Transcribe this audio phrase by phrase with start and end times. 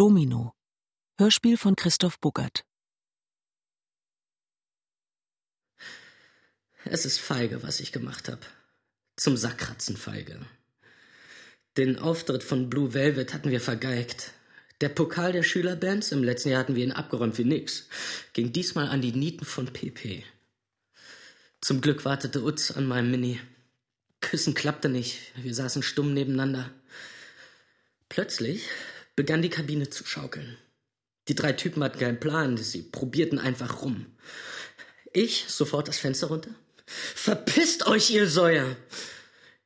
[0.00, 0.54] Domino.
[1.18, 2.64] Hörspiel von Christoph Buggert.
[6.86, 8.40] Es ist feige, was ich gemacht habe.
[9.16, 10.40] Zum Sackkratzen feige.
[11.76, 14.32] Den Auftritt von Blue Velvet hatten wir vergeigt.
[14.80, 17.86] Der Pokal der Schülerbands, im letzten Jahr hatten wir ihn abgeräumt wie nix,
[18.32, 20.24] ging diesmal an die Nieten von PP.
[21.60, 23.38] Zum Glück wartete Utz an meinem Mini.
[24.22, 26.70] Küssen klappte nicht, wir saßen stumm nebeneinander.
[28.08, 28.66] Plötzlich
[29.20, 30.56] begann die Kabine zu schaukeln.
[31.28, 34.06] Die drei Typen hatten keinen Plan, sie probierten einfach rum.
[35.12, 36.48] Ich sofort das Fenster runter.
[36.86, 38.78] Verpisst euch, ihr Säuer!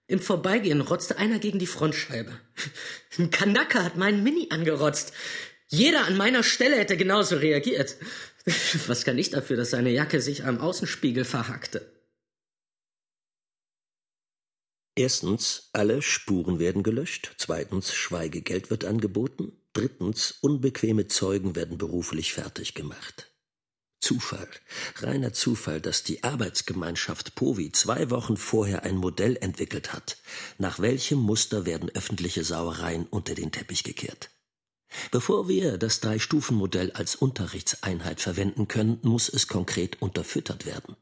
[0.09, 2.33] Im Vorbeigehen rotzte einer gegen die Frontscheibe.
[3.17, 5.13] Ein Kanacke hat meinen Mini angerotzt.
[5.69, 7.95] Jeder an meiner Stelle hätte genauso reagiert.
[8.89, 11.89] Was kann ich dafür, dass seine Jacke sich am Außenspiegel verhackte?
[14.97, 17.35] Erstens, alle Spuren werden gelöscht.
[17.37, 19.53] Zweitens, Schweigegeld wird angeboten.
[19.73, 23.33] Drittens, unbequeme Zeugen werden beruflich fertig gemacht.
[24.01, 24.49] Zufall,
[24.97, 30.19] reiner Zufall, dass die Arbeitsgemeinschaft Povi zwei Wochen vorher ein Modell entwickelt hat.
[30.59, 34.31] Nach welchem Muster werden öffentliche Sauereien unter den Teppich gekehrt?
[35.11, 40.97] Bevor wir das Drei-Stufen-Modell als Unterrichtseinheit verwenden können, muss es konkret unterfüttert werden.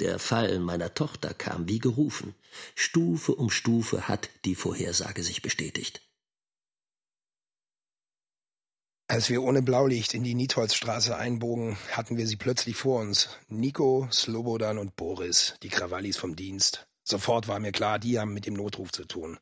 [0.00, 2.34] Der Fall meiner Tochter kam wie gerufen.
[2.74, 6.02] Stufe um Stufe hat die Vorhersage sich bestätigt.
[9.08, 13.28] Als wir ohne Blaulicht in die Nietholzstraße einbogen, hatten wir sie plötzlich vor uns.
[13.48, 16.88] Nico, Slobodan und Boris, die Krawallis vom Dienst.
[17.04, 19.38] Sofort war mir klar, die haben mit dem Notruf zu tun.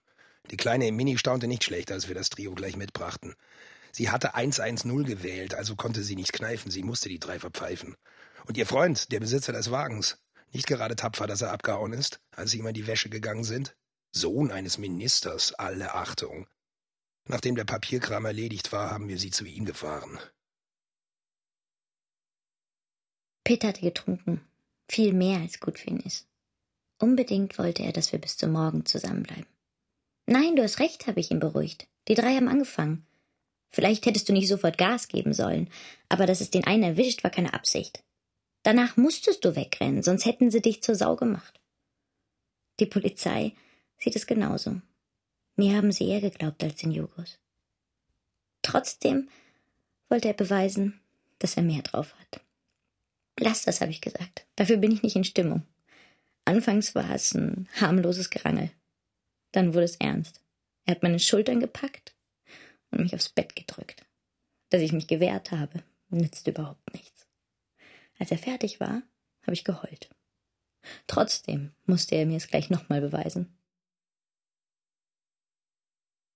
[0.50, 3.34] Die Kleine Mini staunte nicht schlecht, als wir das Trio gleich mitbrachten.
[3.90, 7.96] Sie hatte 110 gewählt, also konnte sie nicht kneifen, sie musste die drei verpfeifen.
[8.46, 10.18] Und ihr Freund, der Besitzer des Wagens,
[10.54, 13.76] nicht gerade tapfer, dass er abgehauen ist, als sie ihm in die Wäsche gegangen sind.
[14.12, 16.46] Sohn eines Ministers, alle Achtung.
[17.26, 20.18] Nachdem der Papierkram erledigt war, haben wir sie zu ihm gefahren.
[23.42, 24.40] Peter hatte getrunken.
[24.88, 26.26] Viel mehr als gut für ihn ist.
[26.98, 29.46] Unbedingt wollte er, dass wir bis zum Morgen zusammenbleiben.
[30.26, 31.86] Nein, du hast recht, habe ich ihn beruhigt.
[32.08, 33.06] Die drei haben angefangen.
[33.70, 35.68] Vielleicht hättest du nicht sofort Gas geben sollen,
[36.08, 38.04] aber dass es den einen erwischt, war keine Absicht.
[38.64, 41.60] Danach musstest du wegrennen, sonst hätten sie dich zur Sau gemacht.
[42.80, 43.52] Die Polizei
[43.98, 44.80] sieht es genauso.
[45.54, 47.38] Mir haben sie eher geglaubt als den Jogos.
[48.62, 49.28] Trotzdem
[50.08, 50.98] wollte er beweisen,
[51.38, 52.40] dass er mehr drauf hat.
[53.38, 54.46] Lass das, habe ich gesagt.
[54.56, 55.62] Dafür bin ich nicht in Stimmung.
[56.46, 58.70] Anfangs war es ein harmloses Gerangel.
[59.52, 60.40] Dann wurde es ernst.
[60.86, 62.14] Er hat meine Schultern gepackt
[62.90, 64.06] und mich aufs Bett gedrückt.
[64.70, 67.13] Dass ich mich gewehrt habe, nützt überhaupt nichts.
[68.18, 69.02] Als er fertig war,
[69.42, 70.10] habe ich geheult.
[71.06, 73.58] Trotzdem musste er mir es gleich nochmal beweisen.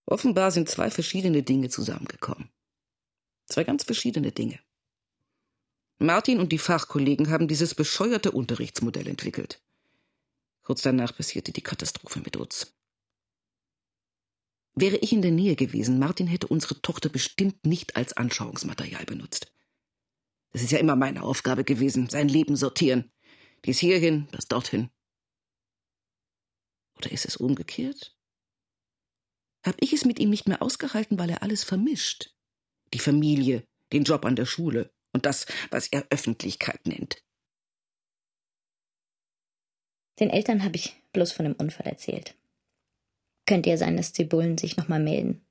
[0.07, 2.51] Offenbar sind zwei verschiedene Dinge zusammengekommen.
[3.47, 4.59] Zwei ganz verschiedene Dinge.
[5.99, 9.61] Martin und die Fachkollegen haben dieses bescheuerte Unterrichtsmodell entwickelt.
[10.63, 12.75] Kurz danach passierte die Katastrophe mit uns.
[14.75, 19.53] Wäre ich in der Nähe gewesen, Martin hätte unsere Tochter bestimmt nicht als Anschauungsmaterial benutzt.
[20.59, 23.13] Das ist ja immer meine Aufgabe gewesen, sein Leben sortieren.
[23.65, 24.91] Dies hierhin, das dorthin.
[26.97, 28.19] Oder ist es umgekehrt?
[29.65, 32.35] Hab ich es mit ihm nicht mehr ausgehalten, weil er alles vermischt.
[32.93, 37.23] Die Familie, den Job an der Schule und das, was er Öffentlichkeit nennt.
[40.19, 42.35] Den Eltern habe ich bloß von dem Unfall erzählt.
[43.47, 45.47] Könnte ja sein, dass die Bullen sich nochmal melden.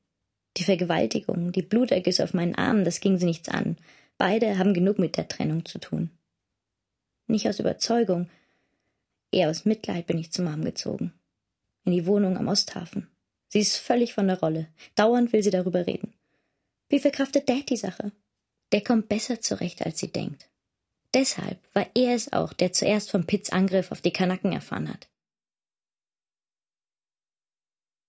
[0.57, 3.78] Die Vergewaltigung, die Blutergüsse auf meinen Armen, das ging sie nichts an.
[4.17, 6.09] Beide haben genug mit der Trennung zu tun.
[7.28, 8.29] Nicht aus Überzeugung,
[9.31, 11.13] eher aus Mitleid bin ich zu Mom gezogen.
[11.83, 13.07] In die Wohnung am Osthafen.
[13.50, 14.67] Sie ist völlig von der Rolle.
[14.95, 16.13] Dauernd will sie darüber reden.
[16.89, 18.11] Wie verkraftet Dad die Sache?
[18.72, 20.49] Der kommt besser zurecht, als sie denkt.
[21.13, 25.07] Deshalb war er es auch, der zuerst vom Pitts Angriff auf die Kanaken erfahren hat.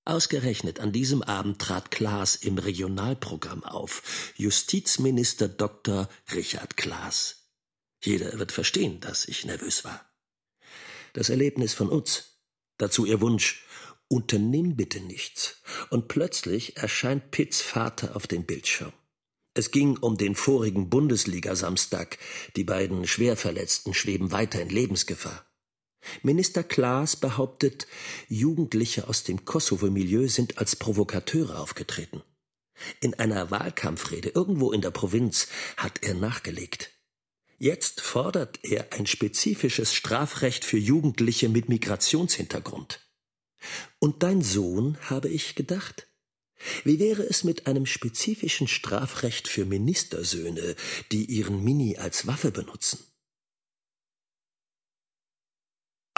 [0.09, 4.33] Ausgerechnet an diesem Abend trat Klaas im Regionalprogramm auf.
[4.37, 6.09] Justizminister Dr.
[6.35, 7.51] Richard Klaas.
[8.03, 10.11] Jeder wird verstehen, dass ich nervös war.
[11.13, 12.39] Das Erlebnis von Utz,
[12.79, 13.67] dazu ihr Wunsch,
[14.09, 15.61] Unternimm bitte nichts.
[15.91, 18.95] Und plötzlich erscheint Pitts Vater auf dem Bildschirm.
[19.53, 22.17] Es ging um den vorigen Bundesliga-Samstag.
[22.57, 25.48] Die beiden Schwerverletzten schweben weiter in Lebensgefahr.
[26.23, 27.87] Minister Klaas behauptet,
[28.29, 32.23] Jugendliche aus dem Kosovo-Milieu sind als Provokateure aufgetreten.
[33.01, 36.91] In einer Wahlkampfrede irgendwo in der Provinz hat er nachgelegt.
[37.59, 43.01] Jetzt fordert er ein spezifisches Strafrecht für Jugendliche mit Migrationshintergrund.
[43.99, 46.07] Und dein Sohn, habe ich gedacht?
[46.85, 50.77] Wie wäre es mit einem spezifischen Strafrecht für Ministersöhne,
[51.13, 53.01] die ihren Mini als Waffe benutzen?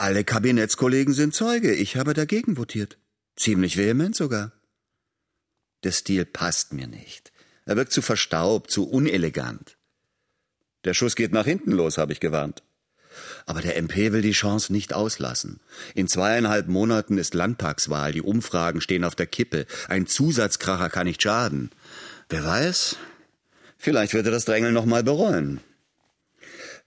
[0.01, 1.75] Alle Kabinettskollegen sind Zeuge.
[1.75, 2.97] Ich habe dagegen votiert.
[3.37, 4.51] Ziemlich vehement sogar.
[5.85, 7.33] Der Stil passt mir nicht.
[7.67, 9.77] Er wirkt zu verstaubt, zu unelegant.
[10.85, 12.63] Der Schuss geht nach hinten los, habe ich gewarnt.
[13.45, 15.61] Aber der MP will die Chance nicht auslassen.
[15.95, 19.67] In zweieinhalb Monaten ist Landtagswahl, die Umfragen stehen auf der Kippe.
[19.89, 21.73] Ein Zusatzkracher kann nicht schaden.
[22.31, 22.97] Wer weiß,
[23.77, 25.61] vielleicht wird er das Drängeln noch mal bereuen.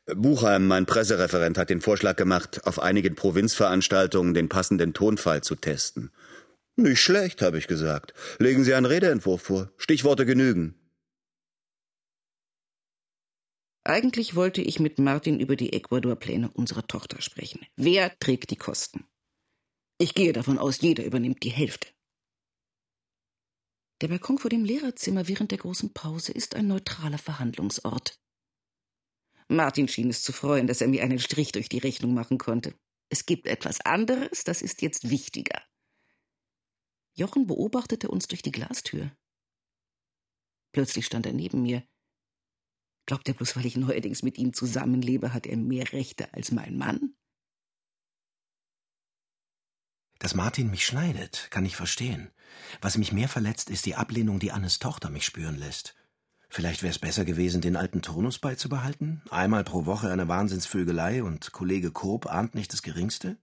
[0.05, 6.11] Buchheim, mein Pressereferent, hat den Vorschlag gemacht, auf einigen Provinzveranstaltungen den passenden Tonfall zu testen.
[6.75, 8.13] Nicht schlecht, habe ich gesagt.
[8.39, 9.71] Legen Sie einen Redeentwurf vor.
[9.77, 10.75] Stichworte genügen.
[13.85, 17.65] Eigentlich wollte ich mit Martin über die Ecuador-Pläne unserer Tochter sprechen.
[17.75, 19.06] Wer trägt die Kosten?
[19.99, 21.88] Ich gehe davon aus, jeder übernimmt die Hälfte.
[24.01, 28.19] Der Balkon vor dem Lehrerzimmer während der großen Pause ist ein neutraler Verhandlungsort.
[29.48, 32.74] Martin schien es zu freuen, dass er mir einen Strich durch die Rechnung machen konnte.
[33.10, 35.62] Es gibt etwas anderes, das ist jetzt wichtiger.
[37.16, 39.16] Jochen beobachtete uns durch die Glastür.
[40.72, 41.84] Plötzlich stand er neben mir.
[43.06, 46.78] Glaubt er bloß, weil ich neuerdings mit ihm zusammenlebe, hat er mehr Rechte als mein
[46.78, 47.16] Mann?
[50.19, 52.31] Dass Martin mich schneidet, kann ich verstehen.
[52.81, 55.95] Was mich mehr verletzt, ist die Ablehnung, die Annes Tochter mich spüren lässt.
[56.53, 59.23] Vielleicht wäre es besser gewesen, den alten Turnus beizubehalten?
[59.31, 63.38] Einmal pro Woche eine Wahnsinnsvögelei und Kollege Koop ahnt nicht das Geringste?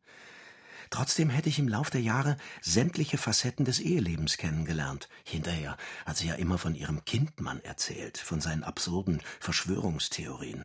[0.90, 5.08] Trotzdem hätte ich im Lauf der Jahre sämtliche Facetten des Ehelebens kennengelernt.
[5.24, 5.76] Hinterher
[6.06, 10.62] hat sie ja immer von ihrem Kindmann erzählt, von seinen absurden Verschwörungstheorien.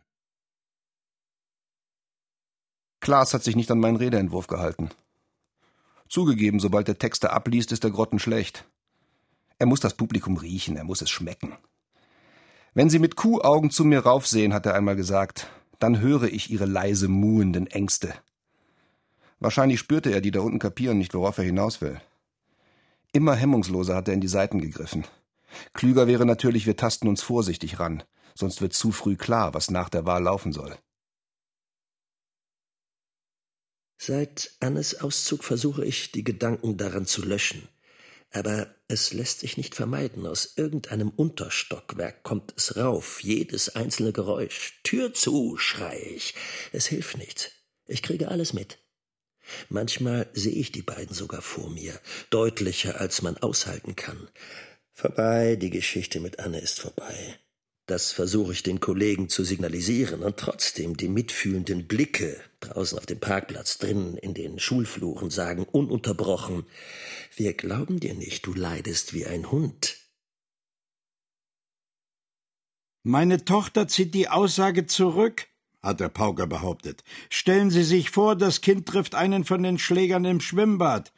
[3.00, 4.92] Klaas hat sich nicht an meinen Redeentwurf gehalten.
[6.10, 8.66] Zugegeben, sobald der Texter abliest, ist er grottenschlecht.
[9.58, 11.58] Er muss das Publikum riechen, er muss es schmecken.
[12.78, 15.48] Wenn Sie mit Kuhaugen zu mir raufsehen, hat er einmal gesagt,
[15.80, 18.14] dann höre ich Ihre leise muhenden Ängste.
[19.40, 22.02] Wahrscheinlich spürte er, die da unten kapieren nicht, worauf er hinaus will.
[23.14, 25.06] Immer hemmungsloser hat er in die Seiten gegriffen.
[25.74, 29.88] Klüger wäre natürlich, wir tasten uns vorsichtig ran, sonst wird zu früh klar, was nach
[29.88, 30.78] der Wahl laufen soll.
[33.98, 37.70] Seit Annes Auszug versuche ich, die Gedanken daran zu löschen.
[38.34, 40.28] Aber es lässt sich nicht vermeiden.
[40.28, 44.80] Aus irgendeinem Unterstockwerk kommt es rauf, jedes einzelne Geräusch.
[44.84, 46.36] Tür zu, schrei ich.
[46.72, 47.52] Es hilft nichts.
[47.88, 48.80] Ich kriege alles mit.
[49.70, 52.00] Manchmal sehe ich die beiden sogar vor mir,
[52.30, 54.30] deutlicher als man aushalten kann.
[54.92, 57.40] Vorbei, die Geschichte mit Anne ist vorbei.
[57.88, 63.20] Das versuche ich den Kollegen zu signalisieren, und trotzdem die mitfühlenden Blicke draußen auf dem
[63.20, 66.66] Parkplatz, drinnen in den Schulfluren sagen ununterbrochen
[67.36, 69.98] Wir glauben dir nicht, du leidest wie ein Hund.
[73.04, 75.46] Meine Tochter zieht die Aussage zurück,
[75.84, 77.04] hat der Pauker behauptet.
[77.30, 81.14] Stellen Sie sich vor, das Kind trifft einen von den Schlägern im Schwimmbad.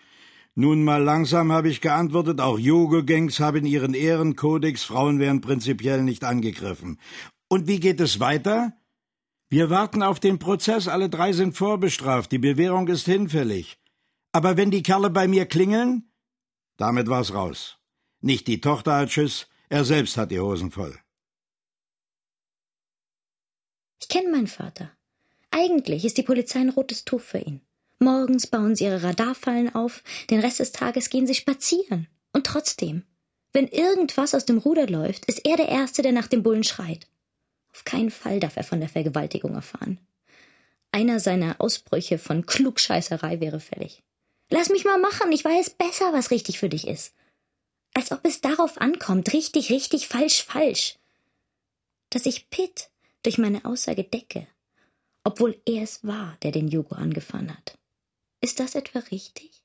[0.59, 6.24] Nun mal langsam habe ich geantwortet, auch Yoga-Gangs haben ihren Ehrenkodex, Frauen werden prinzipiell nicht
[6.24, 7.00] angegriffen.
[7.48, 8.74] Und wie geht es weiter?
[9.51, 13.77] Wir warten auf den Prozess, alle drei sind vorbestraft, die Bewährung ist hinfällig.
[14.31, 16.12] Aber wenn die Kerle bei mir klingeln?
[16.77, 17.77] Damit war's raus.
[18.21, 20.98] Nicht die Tochter hat Schiss, er selbst hat die Hosen voll.
[24.02, 24.92] Ich kenne meinen Vater.
[25.52, 27.67] Eigentlich ist die Polizei ein rotes Tuch für ihn.
[27.99, 32.07] Morgens bauen sie ihre Radarfallen auf, den Rest des Tages gehen sie spazieren.
[32.31, 33.04] Und trotzdem,
[33.54, 37.07] wenn irgendwas aus dem Ruder läuft, ist er der Erste, der nach dem Bullen schreit.
[37.73, 39.99] Auf keinen Fall darf er von der Vergewaltigung erfahren.
[40.92, 44.04] Einer seiner Ausbrüche von Klugscheißerei wäre fällig.
[44.49, 47.13] Lass mich mal machen, ich weiß besser, was richtig für dich ist.
[47.94, 50.97] Als ob es darauf ankommt, richtig, richtig, falsch, falsch.
[52.11, 52.89] Dass ich Pitt
[53.23, 54.47] durch meine Aussage decke,
[55.23, 57.77] obwohl er es war, der den Jugo angefahren hat.
[58.41, 59.63] Ist das etwa richtig?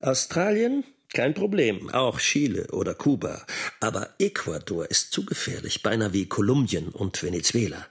[0.00, 0.84] Australien?
[1.12, 3.46] Kein Problem, auch Chile oder Kuba.
[3.80, 7.86] Aber Ecuador ist zu gefährlich, beinahe wie Kolumbien und Venezuela.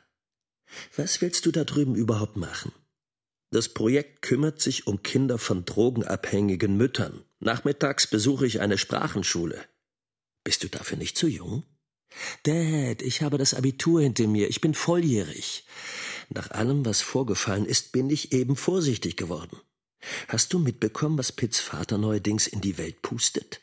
[0.96, 2.72] Was willst du da drüben überhaupt machen?
[3.52, 7.24] Das Projekt kümmert sich um Kinder von drogenabhängigen Müttern.
[7.40, 9.64] Nachmittags besuche ich eine Sprachenschule.
[10.44, 11.64] Bist du dafür nicht zu jung?
[12.44, 15.66] Dad, ich habe das Abitur hinter mir, ich bin volljährig.
[16.30, 19.60] Nach allem, was vorgefallen ist, bin ich eben vorsichtig geworden.
[20.28, 23.62] Hast du mitbekommen, was Pitts Vater neuerdings in die Welt pustet?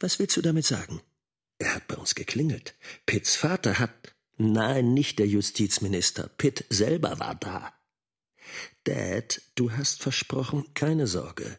[0.00, 1.00] Was willst du damit sagen?
[1.58, 2.74] Er hat bei uns geklingelt.
[3.06, 4.14] Pitts Vater hat.
[4.36, 6.28] Nein, nicht der Justizminister.
[6.36, 7.72] Pitt selber war da.
[8.84, 11.58] Dad, du hast versprochen, keine Sorge.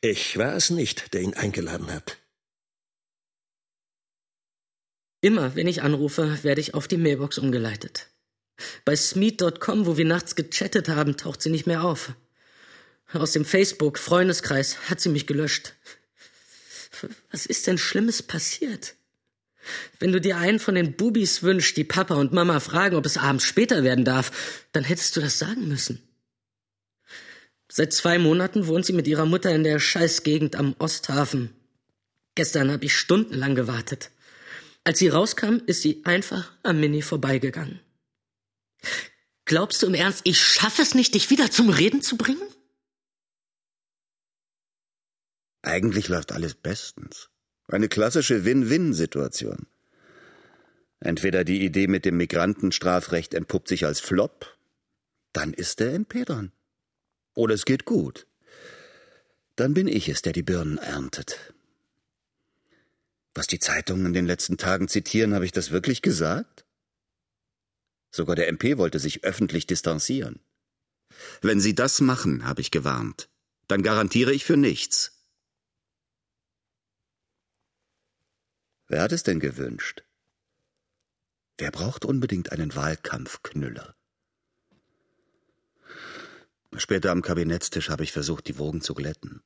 [0.00, 2.18] Ich war es nicht, der ihn eingeladen hat.
[5.20, 8.08] Immer, wenn ich anrufe, werde ich auf die Mailbox umgeleitet.
[8.84, 12.12] Bei Smeet.com, wo wir nachts gechattet haben, taucht sie nicht mehr auf.
[13.12, 15.74] Aus dem Facebook-Freundeskreis hat sie mich gelöscht.
[17.30, 18.94] Was ist denn Schlimmes passiert?
[19.98, 23.16] Wenn du dir einen von den Bubis wünschst, die Papa und Mama fragen, ob es
[23.16, 26.02] abends später werden darf, dann hättest du das sagen müssen.
[27.70, 31.54] Seit zwei Monaten wohnt sie mit ihrer Mutter in der Scheißgegend am Osthafen.
[32.34, 34.10] Gestern habe ich stundenlang gewartet.
[34.84, 37.80] Als sie rauskam, ist sie einfach am Mini vorbeigegangen.
[39.44, 42.46] Glaubst du im Ernst, ich schaffe es nicht, dich wieder zum Reden zu bringen?
[45.62, 47.30] Eigentlich läuft alles bestens.
[47.66, 49.66] Eine klassische Win-Win-Situation.
[51.00, 54.58] Entweder die Idee mit dem Migrantenstrafrecht entpuppt sich als Flop,
[55.32, 56.52] dann ist der MP dran.
[57.34, 58.26] Oder es geht gut.
[59.56, 61.54] Dann bin ich es, der die Birnen erntet.
[63.34, 66.64] Was die Zeitungen in den letzten Tagen zitieren, habe ich das wirklich gesagt?
[68.10, 70.40] Sogar der MP wollte sich öffentlich distanzieren.
[71.40, 73.28] Wenn Sie das machen, habe ich gewarnt,
[73.66, 75.12] dann garantiere ich für nichts.
[78.86, 80.02] Wer hat es denn gewünscht?
[81.58, 83.94] Wer braucht unbedingt einen Wahlkampfknüller?
[86.76, 89.42] Später am Kabinettstisch habe ich versucht, die Wogen zu glätten.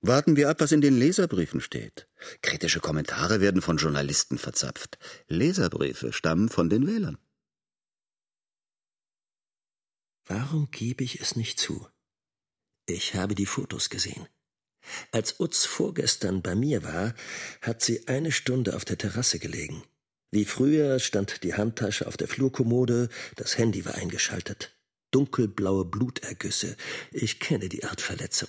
[0.00, 2.06] Warten wir ab, was in den Leserbriefen steht.
[2.42, 4.98] Kritische Kommentare werden von Journalisten verzapft.
[5.28, 7.18] Leserbriefe stammen von den Wählern.
[10.26, 11.86] Warum gebe ich es nicht zu?
[12.86, 14.26] Ich habe die Fotos gesehen.
[15.12, 17.14] Als Utz vorgestern bei mir war,
[17.60, 19.82] hat sie eine Stunde auf der Terrasse gelegen.
[20.30, 24.74] Wie früher stand die Handtasche auf der Flurkommode, das Handy war eingeschaltet.
[25.10, 26.76] Dunkelblaue Blutergüsse.
[27.12, 28.48] Ich kenne die Art Verletzung.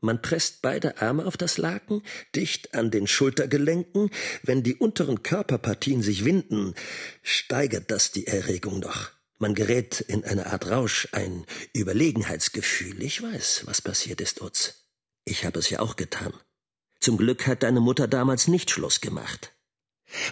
[0.00, 2.02] Man presst beide Arme auf das Laken,
[2.34, 4.10] dicht an den Schultergelenken.
[4.42, 6.74] Wenn die unteren Körperpartien sich winden,
[7.22, 9.13] steigert das die Erregung noch.
[9.38, 13.02] Man gerät in eine Art Rausch, ein Überlegenheitsgefühl.
[13.02, 14.86] Ich weiß, was passiert ist, Utz.
[15.24, 16.32] Ich habe es ja auch getan.
[17.00, 19.54] Zum Glück hat deine Mutter damals nicht Schluss gemacht.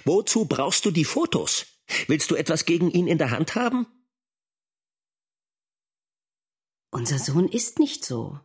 [0.05, 1.67] Wozu brauchst du die Fotos?
[2.07, 3.87] Willst du etwas gegen ihn in der Hand haben?
[6.91, 8.39] Unser Sohn ist nicht so.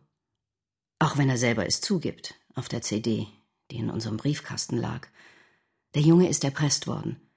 [0.98, 3.28] Auch wenn er selber es zugibt, auf der CD,
[3.70, 5.06] die in unserem Briefkasten lag.
[5.94, 7.30] Der Junge ist erpresst worden.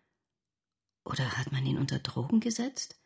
[1.06, 3.01] Oder hat man ihn unter Drogen gesetzt?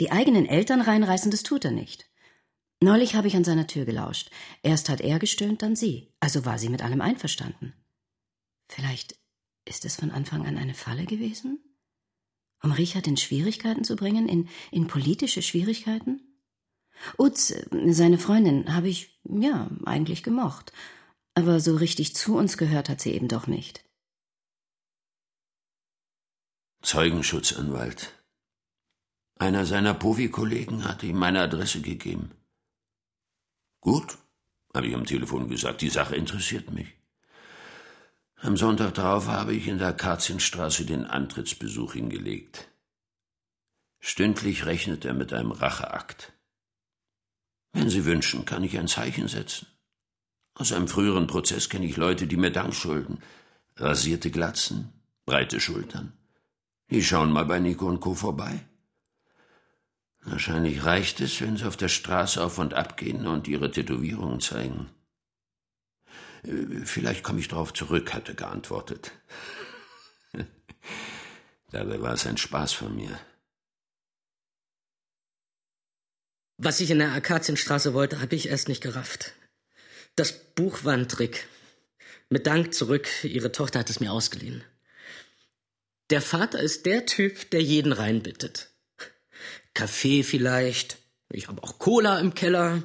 [0.00, 2.08] Die eigenen Eltern reinreißen, das tut er nicht.
[2.80, 4.30] Neulich habe ich an seiner Tür gelauscht.
[4.62, 6.12] Erst hat er gestöhnt, dann sie.
[6.20, 7.74] Also war sie mit allem einverstanden.
[8.68, 9.16] Vielleicht
[9.64, 11.58] ist es von Anfang an eine Falle gewesen?
[12.62, 16.20] Um Richard in Schwierigkeiten zu bringen, in, in politische Schwierigkeiten?
[17.16, 20.72] Utz, seine Freundin, habe ich, ja, eigentlich gemocht.
[21.34, 23.84] Aber so richtig zu uns gehört hat sie eben doch nicht.
[26.82, 28.17] Zeugenschutzanwalt.
[29.38, 32.32] Einer seiner Povi-Kollegen hatte ihm meine Adresse gegeben.
[33.80, 34.18] Gut,
[34.74, 36.88] habe ich am Telefon gesagt, die Sache interessiert mich.
[38.40, 42.68] Am Sonntag darauf habe ich in der Katzinstraße den Antrittsbesuch hingelegt.
[44.00, 46.32] Stündlich rechnet er mit einem Racheakt.
[47.72, 49.66] Wenn Sie wünschen, kann ich ein Zeichen setzen.
[50.54, 53.22] Aus einem früheren Prozess kenne ich Leute, die mir Dank schulden.
[53.76, 54.92] Rasierte Glatzen,
[55.26, 56.12] breite Schultern.
[56.90, 58.14] Die schauen mal bei Nico und Co.
[58.14, 58.67] vorbei.
[60.30, 64.40] Wahrscheinlich reicht es, wenn Sie auf der Straße auf und ab gehen und Ihre Tätowierungen
[64.40, 64.90] zeigen.
[66.42, 69.12] Äh, vielleicht komme ich darauf zurück, hat er geantwortet.
[71.70, 73.18] Dabei war es ein Spaß von mir.
[76.58, 79.32] Was ich in der Akazienstraße wollte, habe ich erst nicht gerafft.
[80.14, 81.46] Das Buch war ein Trick.
[82.28, 84.62] Mit Dank zurück, ihre Tochter hat es mir ausgeliehen.
[86.10, 88.70] Der Vater ist der Typ, der jeden reinbittet.
[89.78, 90.98] Kaffee vielleicht.
[91.30, 92.82] Ich habe auch Cola im Keller.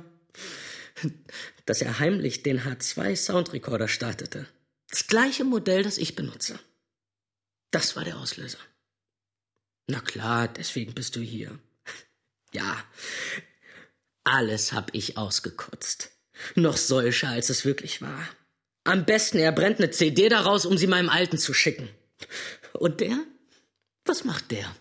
[1.65, 4.45] Dass er heimlich den H2 Soundrecorder startete.
[4.91, 6.59] Das gleiche Modell, das ich benutze.
[7.71, 8.59] Das war der Auslöser.
[9.87, 11.57] Na klar, deswegen bist du hier.
[12.51, 12.83] Ja,
[14.23, 16.11] alles hab ich ausgekotzt.
[16.53, 18.29] Noch solcher, als es wirklich war.
[18.83, 21.89] Am besten, er brennt eine CD daraus, um sie meinem Alten zu schicken.
[22.73, 23.17] Und der?
[24.05, 24.75] Was macht der?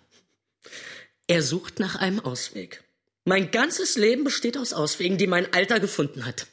[1.27, 2.83] Er sucht nach einem Ausweg.
[3.25, 6.49] Mein ganzes Leben besteht aus Auswegen, die mein Alter gefunden hat.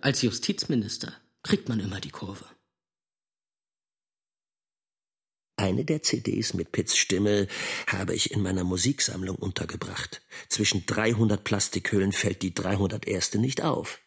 [0.00, 1.12] Als Justizminister
[1.42, 2.44] kriegt man immer die Kurve.
[5.56, 7.46] Eine der CDs mit Pitts Stimme
[7.86, 10.22] habe ich in meiner Musiksammlung untergebracht.
[10.48, 13.34] Zwischen 300 Plastikhüllen fällt die 301.
[13.34, 14.00] nicht auf.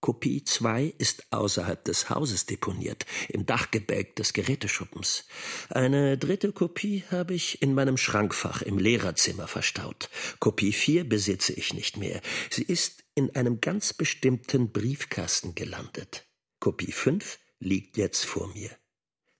[0.00, 5.26] Kopie 2 ist außerhalb des Hauses deponiert, im Dachgebälk des Geräteschuppens.
[5.68, 10.08] Eine dritte Kopie habe ich in meinem Schrankfach im Lehrerzimmer verstaut.
[10.38, 12.22] Kopie 4 besitze ich nicht mehr.
[12.50, 16.26] Sie ist in einem ganz bestimmten Briefkasten gelandet.
[16.60, 18.70] Kopie 5 liegt jetzt vor mir.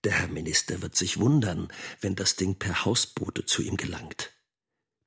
[0.03, 4.31] Der Herr Minister wird sich wundern, wenn das Ding per Hausbote zu ihm gelangt.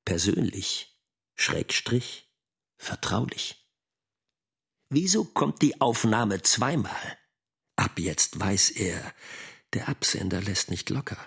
[0.05, 0.97] Persönlich,
[1.35, 2.29] Schrägstrich,
[2.77, 3.64] vertraulich.
[4.91, 7.19] Wieso kommt die Aufnahme zweimal?
[7.77, 9.15] Ab jetzt weiß er,
[9.73, 11.19] der Absender lässt nicht locker.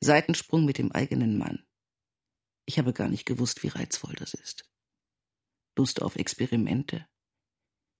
[0.00, 1.66] Seitensprung mit dem eigenen Mann.
[2.64, 4.70] Ich habe gar nicht gewusst, wie reizvoll das ist.
[5.76, 7.06] Lust auf Experimente.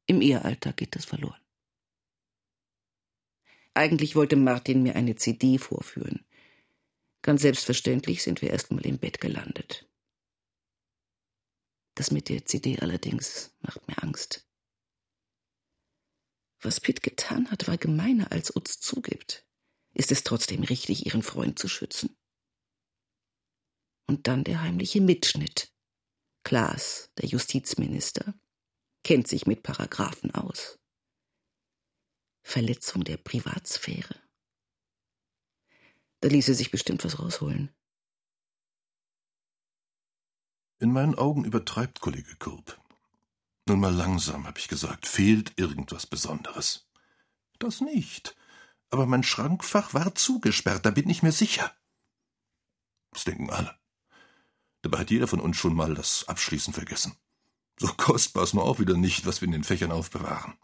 [0.07, 1.41] Im Ehealltag geht das verloren.
[3.75, 6.25] Eigentlich wollte Martin mir eine CD vorführen.
[7.23, 9.87] Ganz selbstverständlich sind wir erst mal im Bett gelandet.
[11.97, 14.47] Das mit der CD allerdings macht mir Angst.
[16.61, 19.47] Was Pitt getan hat, war gemeiner, als Utz zugibt.
[19.95, 22.17] Ist es trotzdem richtig, ihren Freund zu schützen?
[24.07, 25.73] Und dann der heimliche Mitschnitt.
[26.45, 28.35] Klaas, der Justizminister,
[29.03, 30.79] kennt sich mit Paragraphen aus.
[32.43, 34.21] Verletzung der Privatsphäre.
[36.21, 37.76] Da ließe sich bestimmt was rausholen.
[40.79, 42.79] In meinen Augen übertreibt Kollege Kurb.
[43.67, 46.87] Nun mal langsam, habe ich gesagt, fehlt irgendwas Besonderes.
[47.59, 48.37] Das nicht.
[48.91, 51.75] Aber mein Schrankfach war zugesperrt, da bin ich mir sicher.
[53.13, 53.75] Das denken alle.
[54.83, 57.17] Dabei hat jeder von uns schon mal das Abschließen vergessen.
[57.79, 60.55] So kostbar ist nur auch wieder nicht, was wir in den Fächern aufbewahren.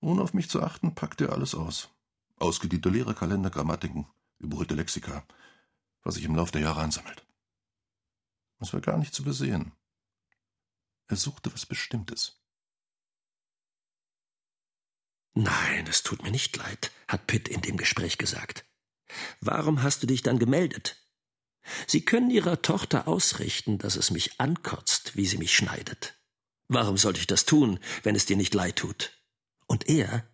[0.00, 1.88] Ohne auf mich zu achten, packt er alles aus.
[2.38, 4.06] Ausgediente Lehrerkalender, Grammatiken,
[4.38, 5.24] überholte Lexika,
[6.02, 7.26] was sich im Lauf der Jahre ansammelt.
[8.60, 9.72] Es war gar nicht zu besehen.
[11.08, 12.40] Er suchte was Bestimmtes.
[15.34, 18.66] Nein, es tut mir nicht leid, hat Pitt in dem Gespräch gesagt.
[19.40, 20.96] Warum hast du dich dann gemeldet?
[21.86, 26.20] Sie können Ihrer Tochter ausrichten, dass es mich ankotzt, wie sie mich schneidet.
[26.68, 29.20] Warum sollte ich das tun, wenn es dir nicht leid tut?
[29.66, 30.28] Und er?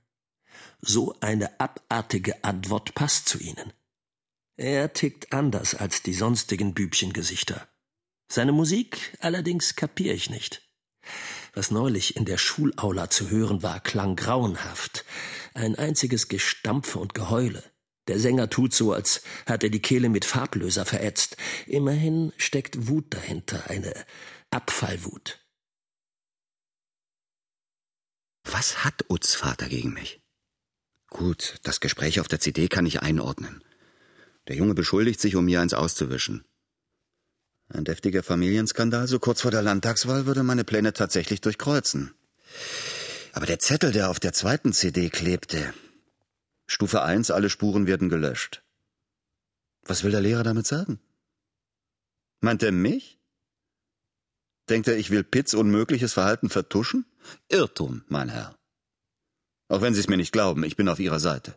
[0.80, 3.72] So eine abartige Antwort passt zu Ihnen.
[4.56, 7.68] Er tickt anders als die sonstigen Bübchengesichter.
[8.28, 10.62] Seine Musik allerdings kapier ich nicht.
[11.54, 15.04] Was neulich in der Schulaula zu hören war, klang grauenhaft.
[15.54, 17.62] Ein einziges Gestampfe und Geheule.
[18.08, 21.36] Der Sänger tut so, als hat er die Kehle mit Farblöser verätzt.
[21.66, 23.92] Immerhin steckt Wut dahinter, eine
[24.50, 25.40] Abfallwut.
[28.44, 30.20] Was hat Utz Vater gegen mich?
[31.08, 33.64] Gut, das Gespräch auf der CD kann ich einordnen.
[34.48, 36.44] Der Junge beschuldigt sich, um mir eins auszuwischen.
[37.68, 42.14] Ein deftiger Familienskandal so kurz vor der Landtagswahl würde meine Pläne tatsächlich durchkreuzen.
[43.32, 45.74] Aber der Zettel, der auf der zweiten CD klebte.
[46.66, 48.62] Stufe 1, alle Spuren werden gelöscht.
[49.82, 51.00] Was will der Lehrer damit sagen?
[52.40, 53.18] Meint er mich?
[54.68, 57.04] Denkt er, ich will Pitts unmögliches Verhalten vertuschen?
[57.48, 58.56] Irrtum, mein Herr.
[59.68, 61.56] Auch wenn Sie es mir nicht glauben, ich bin auf Ihrer Seite.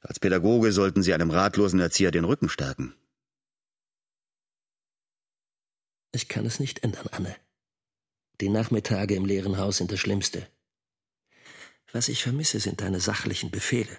[0.00, 2.94] Als Pädagoge sollten Sie einem ratlosen Erzieher den Rücken stärken.
[6.14, 7.34] Ich kann es nicht ändern, Anne.
[8.40, 10.48] Die Nachmittage im leeren Haus sind das Schlimmste.
[11.92, 13.98] Was ich vermisse, sind deine sachlichen Befehle.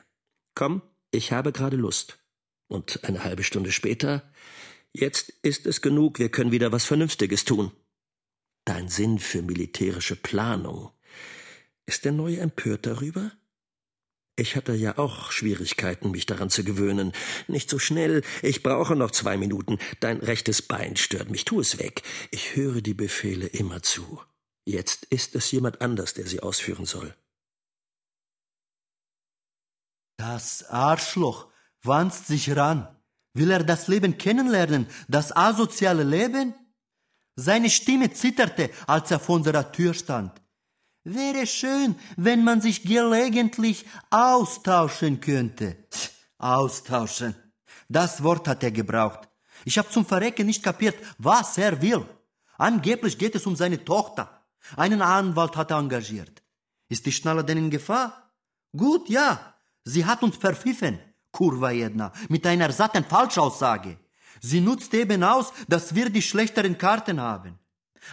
[0.55, 2.19] Komm, ich habe gerade Lust.
[2.67, 4.31] Und eine halbe Stunde später,
[4.93, 7.71] jetzt ist es genug, wir können wieder was Vernünftiges tun.
[8.63, 10.91] Dein Sinn für militärische Planung.
[11.85, 13.33] Ist der Neue empört darüber?
[14.37, 17.13] Ich hatte ja auch Schwierigkeiten, mich daran zu gewöhnen.
[17.47, 18.21] Nicht so schnell.
[18.41, 19.79] Ich brauche noch zwei Minuten.
[20.01, 21.45] Dein rechtes Bein stört mich.
[21.45, 22.03] Tu es weg.
[22.31, 24.21] Ich höre die Befehle immer zu.
[24.65, 27.15] Jetzt ist es jemand anders, der sie ausführen soll.
[30.17, 31.49] Das Arschloch
[31.83, 32.87] wanzt sich ran.
[33.33, 36.55] Will er das Leben kennenlernen, das asoziale Leben?
[37.37, 40.41] Seine Stimme zitterte, als er vor unserer Tür stand.
[41.05, 45.77] Wäre schön, wenn man sich gelegentlich austauschen könnte.
[46.39, 47.35] Austauschen.
[47.87, 49.29] Das Wort hat er gebraucht.
[49.65, 52.03] Ich habe zum Verrecken nicht kapiert, was er will.
[52.57, 54.45] Angeblich geht es um seine Tochter.
[54.75, 56.41] Einen Anwalt hat er engagiert.
[56.89, 58.31] Ist die Schnalle denn in Gefahr?
[58.75, 59.53] Gut, ja.
[59.83, 60.97] Sie hat uns verpfiffen,
[61.31, 63.99] Kurva jedna, mit einer satten Falschaussage.
[64.41, 67.59] Sie nutzt eben aus, dass wir die schlechteren Karten haben.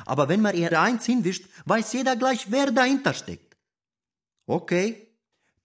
[0.06, 3.56] Aber wenn man ihr eins hinwischt, weiß jeder gleich, wer dahinter steckt.
[4.46, 5.12] Okay,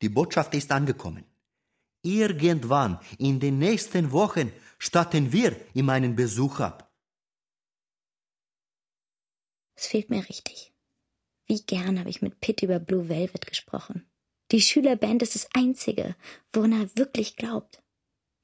[0.02, 1.26] Die Botschaft ist angekommen.
[2.04, 6.94] Irgendwann in den nächsten Wochen statten wir ihm einen Besuch ab.
[9.76, 10.74] Es fehlt mir richtig.
[11.48, 14.10] Wie gern habe ich mit Pitt über Blue Velvet gesprochen.
[14.52, 16.16] Die Schülerband ist das Einzige,
[16.54, 17.84] woran er wirklich glaubt.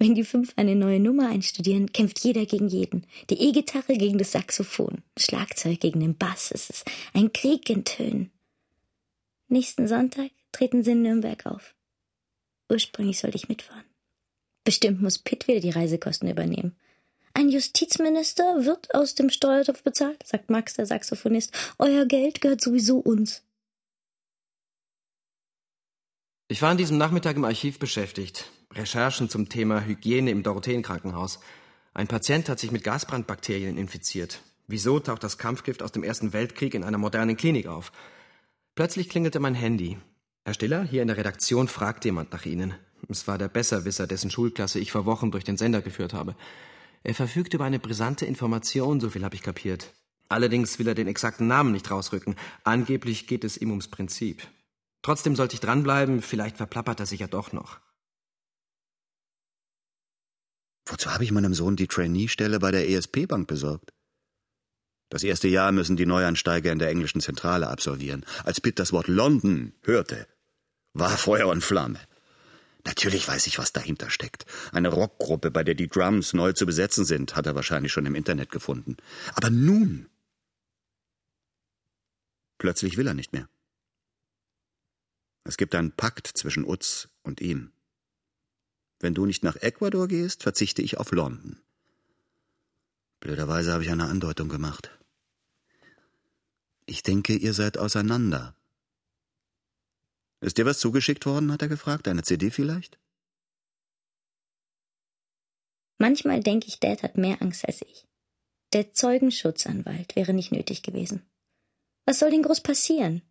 [0.04, 3.08] Wenn die fünf eine neue Nummer einstudieren, kämpft jeder gegen jeden.
[3.30, 6.52] Die E-Gitarre gegen das Saxophon, Schlagzeug gegen den Bass.
[6.52, 8.30] Es ist ein Krieg in Tönen.
[9.48, 11.74] Nächsten Sonntag treten sie in Nürnberg auf.
[12.70, 13.86] Ursprünglich sollte ich mitfahren.
[14.66, 16.76] Bestimmt muss Pitt wieder die Reisekosten übernehmen.
[17.34, 21.54] Ein Justizminister wird aus dem Steuertopf bezahlt, sagt Max, der Saxophonist.
[21.80, 23.42] Euer Geld gehört sowieso uns.
[26.54, 28.52] Ich war an diesem Nachmittag im Archiv beschäftigt.
[28.76, 31.40] Recherchen zum Thema Hygiene im Dorotheenkrankenhaus.
[31.96, 34.44] Ein Patient hat sich mit Gasbrandbakterien infiziert.
[34.68, 37.92] Wieso taucht das Kampfgift aus dem Ersten Weltkrieg in einer modernen Klinik auf?
[38.76, 39.98] Plötzlich klingelte mein Handy.
[40.46, 42.76] Herr Stiller, hier in der Redaktion fragt jemand nach Ihnen.
[43.10, 46.36] Es war der Besserwisser, dessen Schulklasse ich vor Wochen durch den Sender geführt habe.
[47.02, 49.92] Er verfügt über eine brisante Information, so viel habe ich kapiert.
[50.30, 52.36] Allerdings will er den exakten Namen nicht rausrücken.
[52.64, 54.44] Angeblich geht es ihm ums Prinzip.
[55.04, 57.80] Trotzdem sollte ich dranbleiben, vielleicht verplappert er sich ja doch noch.
[60.86, 63.92] Wozu habe ich meinem Sohn die Trainee-Stelle bei der ESP-Bank besorgt?
[65.10, 68.26] Das erste Jahr müssen die Neuansteiger in der englischen Zentrale absolvieren.
[68.44, 70.28] Als Pitt das Wort London hörte,
[70.94, 72.00] war Feuer und Flamme.
[72.86, 74.46] Natürlich weiß ich, was dahinter steckt.
[74.72, 78.16] Eine Rockgruppe, bei der die Drums neu zu besetzen sind, hat er wahrscheinlich schon im
[78.16, 78.98] Internet gefunden.
[79.36, 80.10] Aber nun.
[82.58, 83.48] Plötzlich will er nicht mehr.
[85.44, 87.74] Es gibt einen Pakt zwischen Utz und ihm.
[89.00, 91.62] Wenn du nicht nach Ecuador gehst, verzichte ich auf London.
[93.20, 94.90] Blöderweise habe ich eine Andeutung gemacht.
[96.86, 98.56] Ich denke, ihr seid auseinander.
[100.42, 102.08] Ist dir was zugeschickt worden, hat er gefragt.
[102.08, 103.00] Eine CD vielleicht?
[105.98, 108.06] Manchmal denke ich, Dad hat mehr Angst als ich.
[108.74, 111.26] Der Zeugenschutzanwalt wäre nicht nötig gewesen.
[112.06, 113.22] Was soll denn groß passieren?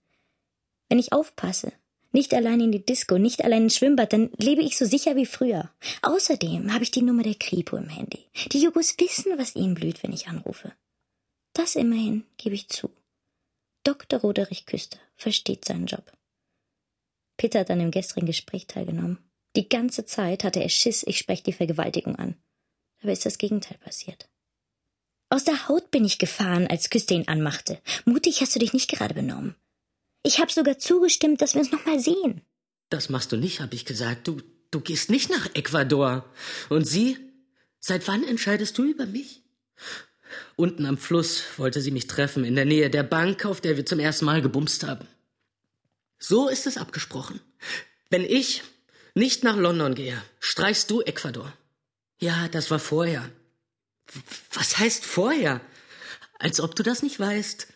[0.88, 1.72] Wenn ich aufpasse,
[2.12, 5.26] nicht allein in die Disco, nicht allein ins Schwimmbad, dann lebe ich so sicher wie
[5.26, 5.70] früher.
[6.02, 8.20] Außerdem habe ich die Nummer der Kripo im Handy.
[8.52, 10.72] Die Jugos wissen, was ihnen blüht, wenn ich anrufe.
[11.54, 12.90] Das immerhin gebe ich zu.
[13.84, 14.20] Dr.
[14.20, 16.12] Roderich Küster versteht seinen Job.
[17.36, 19.18] Peter hat an dem gestrigen Gespräch teilgenommen.
[19.56, 22.36] Die ganze Zeit hatte er Schiss, ich spreche die Vergewaltigung an.
[23.00, 24.28] Dabei ist das Gegenteil passiert.
[25.28, 27.80] Aus der Haut bin ich gefahren, als Küster ihn anmachte.
[28.04, 29.56] Mutig hast du dich nicht gerade benommen.
[30.22, 32.42] Ich habe sogar zugestimmt, dass wir uns noch mal sehen.
[32.88, 34.28] Das machst du nicht, habe ich gesagt.
[34.28, 36.24] Du, du gehst nicht nach Ecuador.
[36.68, 37.18] Und sie?
[37.80, 39.42] Seit wann entscheidest du über mich?
[40.56, 43.84] Unten am Fluss wollte sie mich treffen, in der Nähe der Bank, auf der wir
[43.84, 45.06] zum ersten Mal gebumst haben.
[46.18, 47.40] So ist es abgesprochen.
[48.08, 48.62] Wenn ich
[49.14, 51.52] nicht nach London gehe, streichst du Ecuador.
[52.20, 53.28] Ja, das war vorher.
[54.52, 55.60] Was heißt vorher?
[56.42, 57.68] Als ob du das nicht weißt.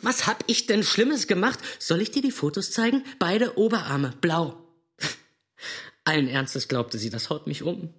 [0.00, 1.58] Was hab ich denn Schlimmes gemacht?
[1.78, 3.04] Soll ich dir die Fotos zeigen?
[3.18, 4.66] Beide Oberarme, blau.
[6.04, 7.92] Allen Ernstes glaubte sie, das haut mich um.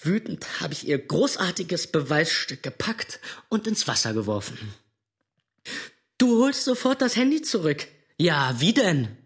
[0.00, 3.18] Wütend habe ich ihr großartiges Beweisstück gepackt
[3.48, 4.74] und ins Wasser geworfen.
[6.16, 7.88] Du holst sofort das Handy zurück.
[8.16, 9.16] Ja, wie denn?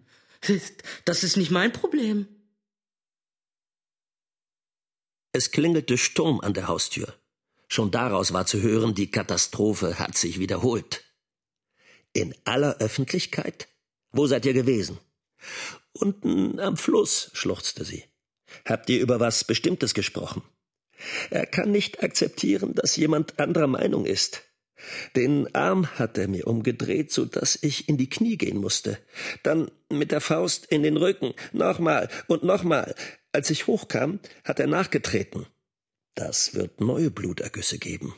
[1.04, 2.26] Das ist nicht mein Problem.
[5.32, 7.14] Es klingelte Sturm an der Haustür.
[7.74, 11.02] Schon daraus war zu hören, die Katastrophe hat sich wiederholt.
[12.12, 13.66] In aller Öffentlichkeit?
[14.12, 14.96] Wo seid ihr gewesen?
[15.92, 18.04] Unten am Fluss, schluchzte sie.
[18.64, 20.42] Habt ihr über was Bestimmtes gesprochen?
[21.30, 24.44] Er kann nicht akzeptieren, dass jemand anderer Meinung ist.
[25.16, 28.98] Den Arm hat er mir umgedreht, so dass ich in die Knie gehen musste.
[29.42, 32.94] Dann mit der Faust in den Rücken, nochmal und nochmal.
[33.32, 35.48] Als ich hochkam, hat er nachgetreten.
[36.14, 38.14] Das wird neue Blutergüsse geben.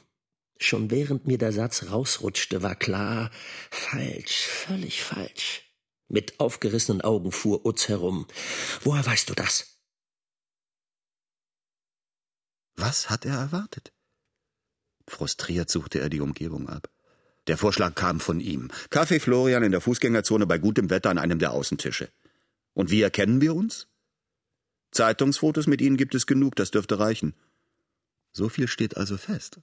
[0.58, 3.30] Schon während mir der Satz rausrutschte, war klar,
[3.70, 5.62] falsch, völlig falsch.
[6.08, 8.26] Mit aufgerissenen Augen fuhr Utz herum.
[8.82, 9.80] Woher weißt du das?
[12.74, 13.92] Was hat er erwartet?
[15.08, 16.90] Frustriert suchte er die Umgebung ab.
[17.46, 18.70] Der Vorschlag kam von ihm.
[18.90, 22.10] Kaffee Florian in der Fußgängerzone bei gutem Wetter an einem der Außentische.
[22.74, 23.88] Und wie erkennen wir uns?
[24.90, 27.34] Zeitungsfotos mit Ihnen gibt es genug, das dürfte reichen.
[28.36, 29.62] So viel steht also fest.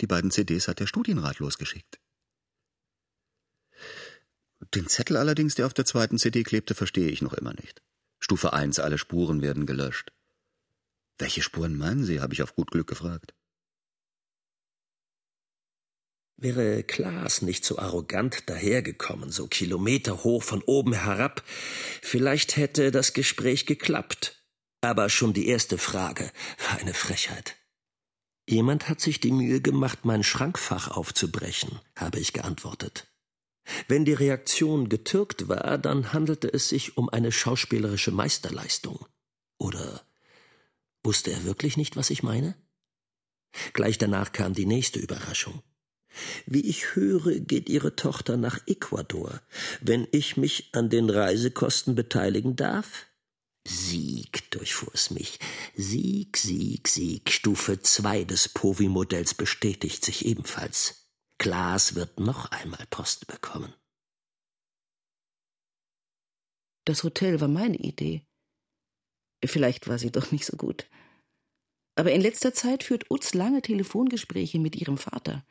[0.00, 1.98] Die beiden CDs hat der Studienrat losgeschickt.
[4.72, 7.82] Den Zettel allerdings, der auf der zweiten CD klebte, verstehe ich noch immer nicht.
[8.20, 10.12] Stufe 1, alle Spuren werden gelöscht.
[11.18, 12.20] Welche Spuren meinen Sie?
[12.20, 13.34] habe ich auf gut Glück gefragt.
[16.36, 21.42] Wäre Klaas nicht so arrogant dahergekommen, so kilometerhoch von oben herab,
[22.02, 24.44] vielleicht hätte das Gespräch geklappt.
[24.80, 26.30] Aber schon die erste Frage
[26.68, 27.56] war eine Frechheit.
[28.48, 33.06] Jemand hat sich die Mühe gemacht, mein Schrankfach aufzubrechen, habe ich geantwortet.
[33.88, 39.06] Wenn die Reaktion getürkt war, dann handelte es sich um eine schauspielerische Meisterleistung.
[39.58, 40.02] Oder
[41.02, 42.54] wusste er wirklich nicht, was ich meine?
[43.72, 45.62] Gleich danach kam die nächste Überraschung.
[46.46, 49.40] Wie ich höre, geht Ihre Tochter nach Ecuador.
[49.80, 53.06] Wenn ich mich an den Reisekosten beteiligen darf?
[53.66, 55.38] Sieg, durchfuhr es mich.
[55.74, 57.30] Sieg, Sieg, Sieg.
[57.30, 61.08] Stufe 2 des Povi-Modells bestätigt sich ebenfalls.
[61.38, 63.74] Klaas wird noch einmal Post bekommen.
[66.84, 68.26] Das Hotel war meine Idee.
[69.44, 70.86] Vielleicht war sie doch nicht so gut.
[71.96, 75.46] Aber in letzter Zeit führt Utz lange Telefongespräche mit ihrem Vater.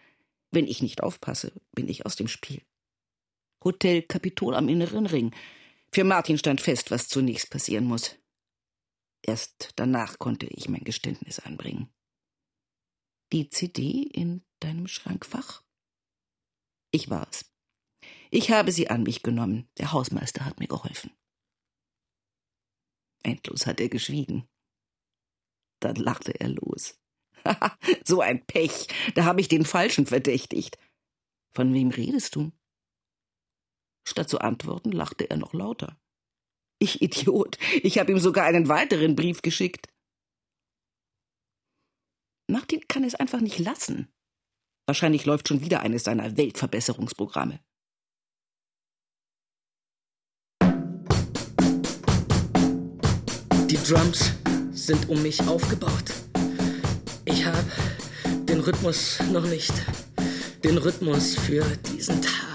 [0.51, 2.61] Wenn ich nicht aufpasse, bin ich aus dem Spiel.
[3.63, 5.33] Hotel Kapitol am Inneren Ring.
[5.93, 8.15] Für Martin stand fest, was zunächst passieren muss.
[9.21, 11.93] Erst danach konnte ich mein Geständnis einbringen.
[13.31, 15.63] Die CD in deinem Schrankfach?
[16.91, 17.45] Ich war es.
[18.31, 19.69] Ich habe sie an mich genommen.
[19.77, 21.11] Der Hausmeister hat mir geholfen.
[23.21, 24.49] Endlos hat er geschwiegen.
[25.79, 26.99] Dann lachte er los.
[28.03, 28.87] so ein Pech.
[29.13, 30.79] Da habe ich den Falschen verdächtigt.
[31.53, 32.51] Von wem redest du?
[34.07, 35.97] Statt zu antworten, lachte er noch lauter.
[36.79, 37.57] Ich Idiot.
[37.81, 39.87] Ich habe ihm sogar einen weiteren Brief geschickt.
[42.49, 44.11] Martin kann es einfach nicht lassen.
[44.85, 47.59] Wahrscheinlich läuft schon wieder eines seiner Weltverbesserungsprogramme.
[53.69, 54.33] Die Drums
[54.71, 56.13] sind um mich aufgebaut.
[57.25, 57.71] Ich habe
[58.47, 59.73] den Rhythmus noch nicht.
[60.63, 62.52] Den Rhythmus für diesen Tag.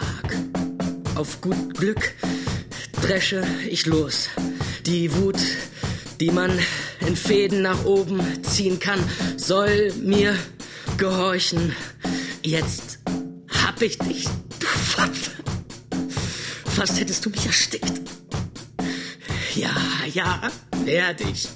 [1.18, 2.14] Auf gut Glück
[3.02, 4.28] dresche ich los.
[4.86, 5.40] Die Wut,
[6.20, 6.56] die man
[7.04, 9.00] in Fäden nach oben ziehen kann,
[9.36, 10.38] soll mir
[10.96, 11.74] gehorchen.
[12.44, 13.00] Jetzt
[13.48, 14.26] hab ich dich,
[14.60, 15.32] du Fotze.
[16.76, 18.00] Fast hättest du mich erstickt.
[19.56, 19.74] Ja,
[20.14, 20.52] ja,
[20.84, 21.48] werde ich.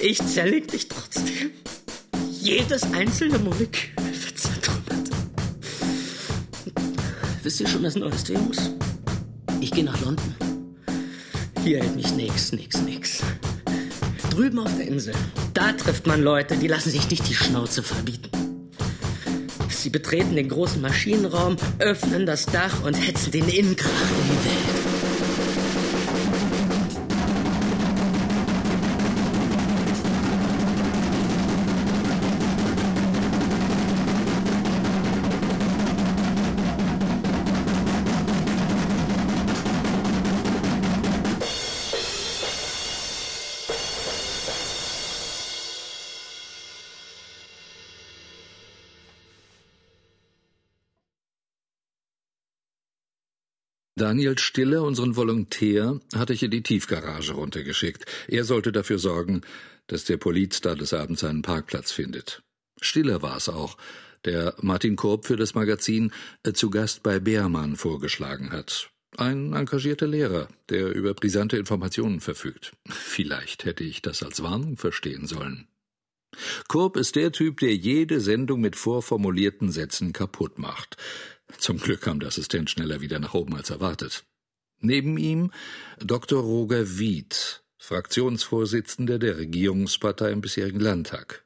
[0.00, 1.50] Ich zerleg dich trotzdem.
[2.30, 3.90] Jedes einzelne Molekül
[7.42, 8.70] Wisst ihr schon das Neueste, Jungs?
[9.60, 10.34] Ich gehe nach London.
[11.64, 13.22] Hier hält mich nix, nix, nix.
[14.30, 15.14] Drüben auf der Insel,
[15.54, 18.30] da trifft man Leute, die lassen sich nicht die Schnauze verbieten.
[19.70, 24.79] Sie betreten den großen Maschinenraum, öffnen das Dach und hetzen den Innenkrach in die Welt.
[54.00, 58.06] Daniel Stiller, unseren Volontär, hatte ich in die Tiefgarage runtergeschickt.
[58.28, 59.42] Er sollte dafür sorgen,
[59.88, 62.42] dass der Poliz da des Abends seinen Parkplatz findet.
[62.80, 63.76] Stiller war es auch,
[64.24, 66.12] der Martin Korb für das Magazin
[66.44, 68.90] äh, zu Gast bei Beermann vorgeschlagen hat.
[69.18, 72.72] Ein engagierter Lehrer, der über brisante Informationen verfügt.
[72.88, 75.68] Vielleicht hätte ich das als Warnung verstehen sollen.
[76.68, 80.96] Korb ist der Typ, der jede Sendung mit vorformulierten Sätzen kaputt macht.
[81.58, 84.24] Zum Glück kam der Assistent schneller wieder nach oben als erwartet.
[84.80, 85.52] Neben ihm
[85.98, 86.42] Dr.
[86.42, 91.44] Roger Wied, Fraktionsvorsitzender der Regierungspartei im bisherigen Landtag.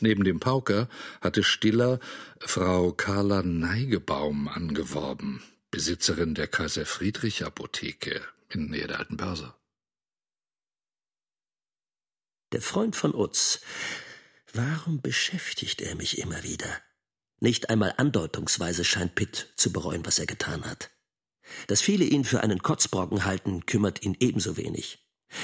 [0.00, 0.88] Neben dem Pauker
[1.20, 2.00] hatte Stiller
[2.40, 9.54] Frau Carla Neigebaum angeworben, Besitzerin der Kaiser Friedrich Apotheke in Nähe der alten Börse.
[12.52, 13.60] Der Freund von Utz.
[14.54, 16.80] Warum beschäftigt er mich immer wieder?
[17.40, 20.90] Nicht einmal andeutungsweise scheint Pitt zu bereuen, was er getan hat.
[21.66, 24.98] Dass viele ihn für einen Kotzbrocken halten, kümmert ihn ebenso wenig.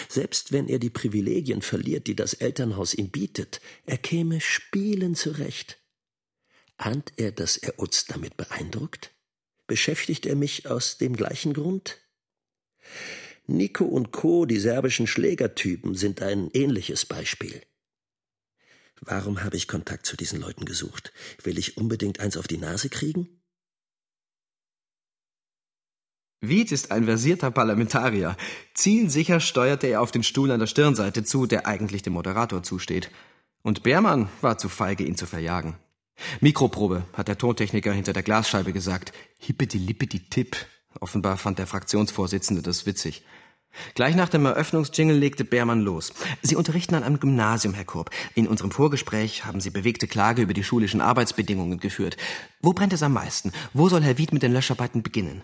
[0.08, 5.78] Selbst wenn er die Privilegien verliert, die das Elternhaus ihm bietet, er käme spielen zurecht.
[6.76, 9.12] Ahnt er, dass er uns damit beeindruckt?
[9.66, 12.00] Beschäftigt er mich aus dem gleichen Grund?
[13.46, 17.62] Nico und Co., die serbischen Schlägertypen, sind ein ähnliches Beispiel.
[19.06, 21.12] Warum habe ich Kontakt zu diesen Leuten gesucht?
[21.42, 23.28] Will ich unbedingt eins auf die Nase kriegen?
[26.40, 28.36] Wied ist ein versierter Parlamentarier.
[28.74, 33.10] Zielsicher steuerte er auf den Stuhl an der Stirnseite zu, der eigentlich dem Moderator zusteht.
[33.62, 35.76] Und Beermann war zu feige, ihn zu verjagen.
[36.40, 39.12] Mikroprobe, hat der Tontechniker hinter der Glasscheibe gesagt.
[39.38, 40.56] Hippeti lippeti tipp.
[41.00, 43.24] Offenbar fand der Fraktionsvorsitzende das witzig.
[43.94, 46.12] Gleich nach dem Eröffnungsjingle legte Beermann los.
[46.42, 48.10] Sie unterrichten an einem Gymnasium, Herr Kurb.
[48.34, 52.16] In unserem Vorgespräch haben Sie bewegte Klage über die schulischen Arbeitsbedingungen geführt.
[52.60, 53.52] Wo brennt es am meisten?
[53.72, 55.42] Wo soll Herr Wied mit den Löscharbeiten beginnen?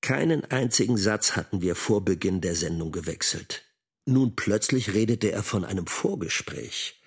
[0.00, 3.64] Keinen einzigen Satz hatten wir vor Beginn der Sendung gewechselt.
[4.06, 7.00] Nun plötzlich redete er von einem Vorgespräch.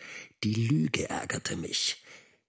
[0.43, 2.02] Die Lüge ärgerte mich.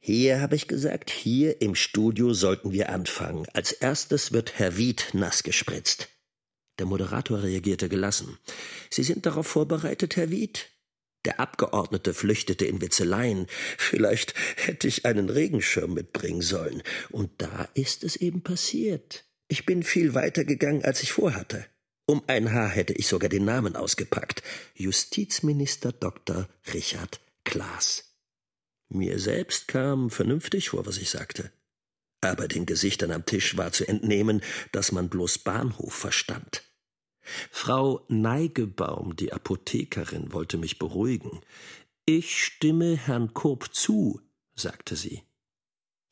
[0.07, 3.47] Hier, habe ich gesagt, hier im Studio sollten wir anfangen.
[3.55, 6.11] Als erstes wird Herr Wied nass gespritzt.
[6.79, 8.37] Der Moderator reagierte gelassen.
[8.91, 10.69] Sie sind darauf vorbereitet, Herr Wied?
[11.25, 13.47] Der Abgeordnete flüchtete in Witzeleien.
[13.79, 16.83] Vielleicht hätte ich einen Regenschirm mitbringen sollen.
[17.11, 19.25] Und da ist es eben passiert.
[19.49, 21.65] Ich bin viel weiter gegangen, als ich vorhatte.
[22.05, 24.43] Um ein Haar hätte ich sogar den Namen ausgepackt.
[24.75, 26.47] Justizminister Dr.
[26.75, 28.14] Richard Klaas.
[28.89, 31.51] Mir selbst kam vernünftig vor, was ich sagte.
[32.21, 34.43] Aber den Gesichtern am Tisch war zu entnehmen,
[34.73, 36.63] dass man bloß Bahnhof verstand.
[37.51, 41.41] Frau Neigebaum, die Apothekerin, wollte mich beruhigen.
[42.07, 44.21] Ich stimme Herrn Kurb zu,
[44.55, 45.23] sagte sie.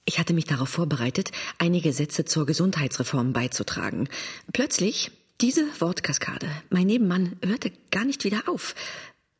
[0.04, 4.08] Ich hatte mich darauf vorbereitet, einige Sätze zur Gesundheitsreform beizutragen.
[4.52, 6.50] Plötzlich diese Wortkaskade.
[6.70, 8.74] Mein Nebenmann hörte gar nicht wieder auf.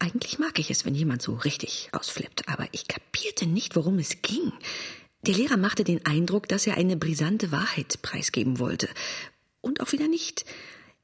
[0.03, 4.21] Eigentlich mag ich es, wenn jemand so richtig ausflippt, aber ich kapierte nicht, worum es
[4.21, 4.53] ging.
[5.25, 8.89] Der Lehrer machte den Eindruck, dass er eine brisante Wahrheit preisgeben wollte.
[9.61, 10.45] Und auch wieder nicht.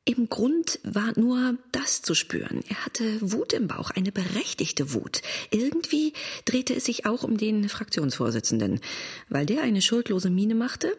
[0.04, 2.64] Im Grund war nur das zu spüren.
[2.68, 5.22] Er hatte Wut im Bauch, eine berechtigte Wut.
[5.52, 6.12] Irgendwie
[6.44, 8.80] drehte es sich auch um den Fraktionsvorsitzenden.
[9.28, 10.92] Weil der eine schuldlose Miene machte,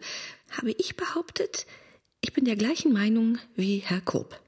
[0.48, 1.66] habe ich behauptet,
[2.22, 4.40] ich bin der gleichen Meinung wie Herr Koop.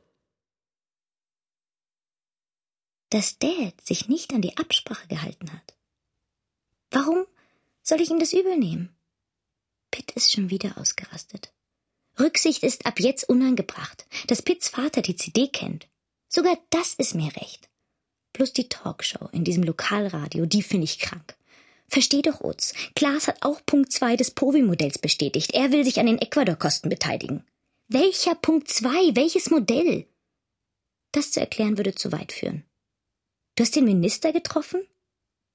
[3.13, 5.75] Dass Dad sich nicht an die Absprache gehalten hat.
[6.91, 7.27] Warum
[7.83, 8.89] soll ich ihm das übel nehmen?
[9.91, 11.53] Pitt ist schon wieder ausgerastet.
[12.19, 15.89] Rücksicht ist ab jetzt unangebracht, dass Pitts Vater die CD kennt.
[16.29, 17.69] Sogar das ist mir recht.
[18.33, 21.37] Plus die Talkshow in diesem Lokalradio, die finde ich krank.
[21.89, 22.73] Versteh doch, Utz.
[22.95, 25.53] Klaas hat auch Punkt 2 des Povi-Modells bestätigt.
[25.53, 27.45] Er will sich an den Ecuador-Kosten beteiligen.
[27.89, 29.15] Welcher Punkt 2?
[29.15, 30.07] Welches Modell?
[31.11, 32.65] Das zu erklären würde zu weit führen.
[33.55, 34.87] Du hast den Minister getroffen?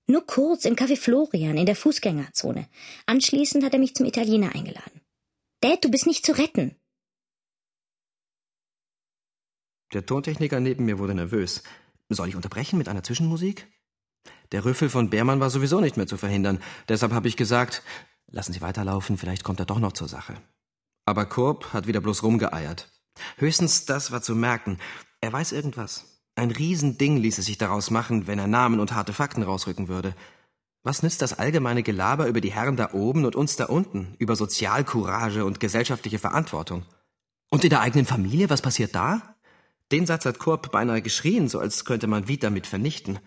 [0.08, 2.70] Nur kurz im Café Florian in der Fußgängerzone.
[3.08, 5.02] Anschließend hat er mich zum Italiener eingeladen.
[5.62, 6.76] Dad, du bist nicht zu retten.
[9.94, 11.64] Der Tontechniker neben mir wurde nervös.
[12.10, 13.68] Soll ich unterbrechen mit einer Zwischenmusik?
[14.52, 16.62] Der Rüffel von Beermann war sowieso nicht mehr zu verhindern.
[16.88, 17.82] Deshalb habe ich gesagt,
[18.28, 20.40] lassen Sie weiterlaufen, vielleicht kommt er doch noch zur Sache.
[21.06, 22.92] Aber Kurb hat wieder bloß rumgeeiert.
[23.38, 24.78] Höchstens das war zu merken.
[25.20, 26.17] Er weiß irgendwas.
[26.38, 30.14] Ein Riesending ließe sich daraus machen, wenn er Namen und harte Fakten rausrücken würde.
[30.84, 34.36] Was nützt das allgemeine Gelaber über die Herren da oben und uns da unten, über
[34.36, 36.86] Sozialcourage und gesellschaftliche Verantwortung?
[37.50, 39.36] Und in der eigenen Familie, was passiert da?
[39.92, 43.18] Den Satz hat Korb beinahe geschrien, so als könnte man Wied damit vernichten.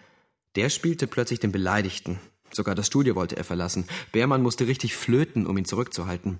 [0.54, 2.20] Der spielte plötzlich den Beleidigten.
[2.52, 3.88] Sogar das Studio wollte er verlassen.
[4.12, 6.38] Beermann musste richtig flöten, um ihn zurückzuhalten.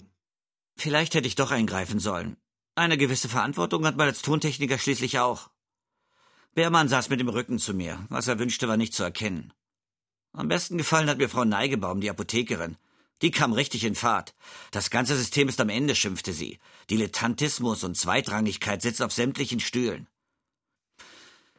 [0.77, 2.37] Vielleicht hätte ich doch eingreifen sollen.
[2.77, 5.51] Eine gewisse Verantwortung hat man als Tontechniker schließlich auch.
[6.55, 8.05] Beermann saß mit dem Rücken zu mir.
[8.09, 9.53] Was er wünschte, war nicht zu erkennen.
[10.33, 12.77] Am besten gefallen hat mir Frau Neigebaum, die Apothekerin.
[13.23, 14.35] Die kam richtig in Fahrt.
[14.71, 16.59] Das ganze System ist am Ende, schimpfte sie.
[16.89, 20.09] Dilettantismus und Zweitrangigkeit sitzen auf sämtlichen Stühlen.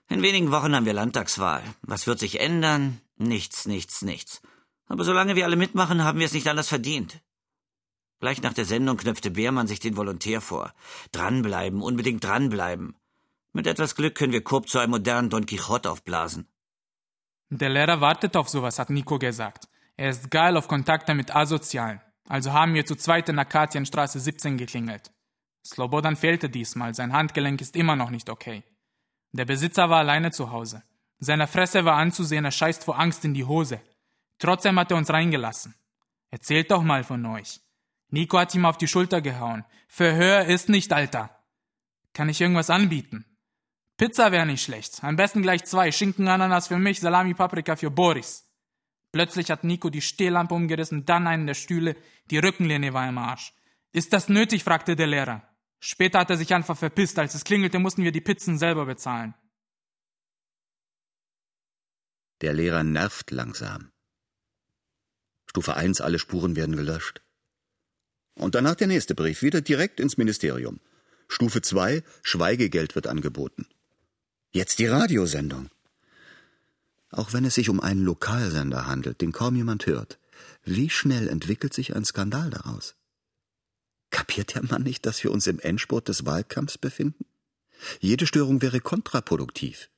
[0.09, 1.63] In wenigen Wochen haben wir Landtagswahl.
[1.83, 2.99] Was wird sich ändern?
[3.17, 4.41] Nichts, nichts, nichts.
[4.87, 7.21] Aber solange wir alle mitmachen, haben wir es nicht anders verdient.
[8.19, 10.73] Gleich nach der Sendung knöpfte Beermann sich den Volontär vor.
[11.11, 12.95] Dranbleiben, unbedingt dranbleiben.
[13.53, 16.47] Mit etwas Glück können wir Coop zu einem modernen Don Quixote aufblasen.
[17.49, 19.67] Der Lehrer wartet auf sowas, hat Nico gesagt.
[19.97, 21.99] Er ist geil auf Kontakte mit Asozialen.
[22.29, 25.11] Also haben wir zu zweit in Akatienstraße 17 geklingelt.
[25.65, 28.63] Slobodan fehlte diesmal, sein Handgelenk ist immer noch nicht okay.
[29.33, 30.83] Der Besitzer war alleine zu Hause.
[31.19, 33.81] Seiner Fresse war anzusehen, er scheißt vor Angst in die Hose.
[34.39, 35.75] Trotzdem hat er uns reingelassen.
[36.31, 37.59] Erzählt doch mal von euch.
[38.09, 39.65] Nico hat ihm auf die Schulter gehauen.
[39.87, 41.29] Verhör ist nicht, Alter.
[42.13, 43.25] Kann ich irgendwas anbieten?
[44.01, 45.03] Pizza wäre nicht schlecht.
[45.03, 45.91] Am besten gleich zwei.
[45.91, 48.51] Schinken, Ananas für mich, Salami, Paprika für Boris.
[49.11, 51.95] Plötzlich hat Nico die Stehlampe umgerissen, dann einen der Stühle.
[52.31, 53.53] Die Rückenlehne war im Arsch.
[53.93, 54.63] Ist das nötig?
[54.63, 55.47] fragte der Lehrer.
[55.79, 57.19] Später hat er sich einfach verpisst.
[57.19, 59.35] Als es klingelte, mussten wir die Pizzen selber bezahlen.
[62.41, 63.91] Der Lehrer nervt langsam.
[65.47, 67.21] Stufe 1, alle Spuren werden gelöscht.
[68.33, 70.79] Und danach der nächste Brief, wieder direkt ins Ministerium.
[71.27, 73.67] Stufe 2, Schweigegeld wird angeboten.
[74.51, 75.69] Jetzt die Radiosendung.
[77.09, 80.19] Auch wenn es sich um einen Lokalsender handelt, den kaum jemand hört,
[80.63, 82.95] wie schnell entwickelt sich ein Skandal daraus?
[84.09, 87.25] Kapiert der Mann nicht, dass wir uns im Endspurt des Wahlkampfs befinden?
[87.99, 89.89] Jede Störung wäre kontraproduktiv.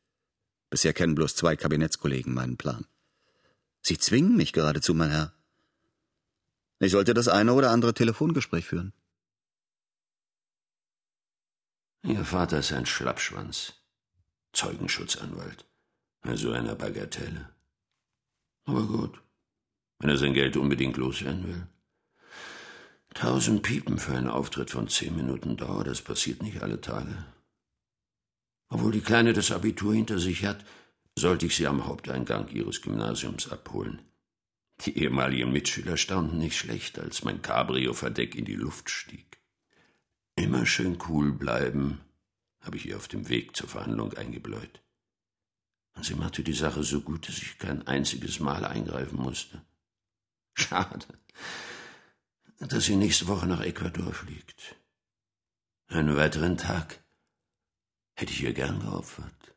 [0.70, 2.86] Bisher kennen bloß zwei Kabinettskollegen meinen Plan.
[3.82, 5.34] Sie zwingen mich geradezu, mein Herr.
[6.80, 8.94] Ich sollte das eine oder andere Telefongespräch führen.
[12.04, 13.83] Ihr Vater ist ein Schlappschwanz.
[14.54, 15.66] Zeugenschutzanwalt.
[16.22, 17.50] Also einer Bagatelle.
[18.66, 19.22] Aber gut,
[20.00, 21.68] wenn er sein Geld unbedingt loswerden will.
[23.14, 27.26] Tausend Piepen für einen Auftritt von zehn Minuten Dauer, das passiert nicht alle Tage.
[28.70, 30.66] Obwohl die Kleine das Abitur hinter sich hat,
[31.18, 34.02] sollte ich sie am Haupteingang ihres Gymnasiums abholen.
[34.82, 39.40] Die ehemaligen Mitschüler staunten nicht schlecht, als mein Cabrio-Verdeck in die Luft stieg.
[40.36, 42.02] Immer schön cool bleiben,
[42.64, 44.82] habe ich ihr auf dem Weg zur Verhandlung eingebläut.
[45.96, 49.64] Und sie machte die Sache so gut, dass ich kein einziges Mal eingreifen musste.
[50.56, 51.06] Schade,
[52.60, 54.76] dass sie nächste Woche nach Ecuador fliegt.
[55.88, 57.04] Einen weiteren Tag
[58.16, 59.56] hätte ich ihr gern geopfert.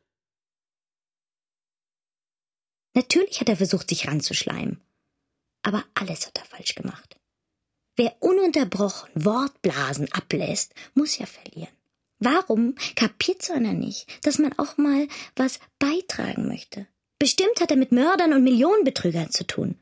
[2.93, 4.81] Natürlich hat er versucht, sich ranzuschleimen.
[5.61, 7.19] Aber alles hat er falsch gemacht.
[7.95, 11.76] Wer ununterbrochen Wortblasen ablässt, muss ja verlieren.
[12.19, 16.87] Warum kapiert so einer nicht, dass man auch mal was beitragen möchte?
[17.19, 19.75] Bestimmt hat er mit Mördern und Millionenbetrügern zu tun.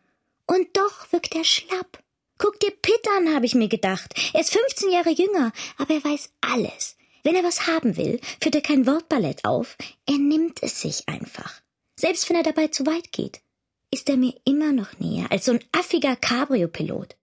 [0.45, 2.03] Und doch wirkt er schlapp.
[2.37, 4.13] Guck dir Pitt an, habe ich mir gedacht.
[4.33, 6.97] Er ist 15 Jahre jünger, aber er weiß alles.
[7.23, 9.77] Wenn er was haben will, führt er kein Wortballett auf.
[10.05, 11.61] Er nimmt es sich einfach.
[11.95, 13.41] Selbst wenn er dabei zu weit geht,
[13.89, 17.15] ist er mir immer noch näher als so ein affiger Cabrio-Pilot.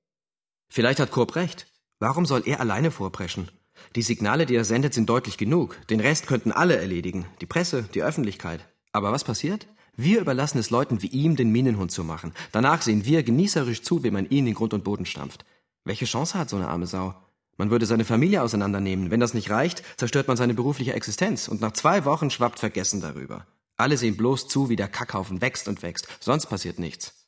[0.69, 1.67] Vielleicht hat Korb recht.
[1.99, 3.51] Warum soll er alleine vorpreschen?
[3.97, 5.77] Die Signale, die er sendet, sind deutlich genug.
[5.89, 7.27] Den Rest könnten alle erledigen.
[7.41, 8.67] Die Presse, die Öffentlichkeit.
[8.93, 9.67] Aber was passiert?
[9.97, 12.33] Wir überlassen es Leuten wie ihm, den Minenhund zu machen.
[12.51, 15.45] Danach sehen wir genießerisch zu, wie man ihn in Grund und Boden stampft.
[15.85, 17.15] Welche Chance hat so eine arme Sau?
[17.59, 19.11] Man würde seine Familie auseinandernehmen.
[19.11, 21.49] Wenn das nicht reicht, zerstört man seine berufliche Existenz.
[21.49, 23.47] Und nach zwei Wochen schwappt Vergessen darüber.
[23.77, 26.09] Alle sehen bloß zu, wie der Kackhaufen wächst und wächst.
[26.21, 27.22] Sonst passiert nichts.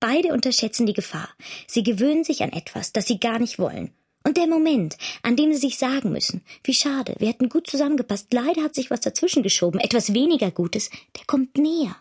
[0.00, 1.28] Beide unterschätzen die Gefahr.
[1.66, 3.92] Sie gewöhnen sich an etwas, das sie gar nicht wollen.
[4.24, 8.32] Und der Moment, an dem sie sich sagen müssen, wie schade, wir hätten gut zusammengepasst,
[8.32, 11.96] leider hat sich was dazwischen geschoben, etwas weniger Gutes, der kommt näher.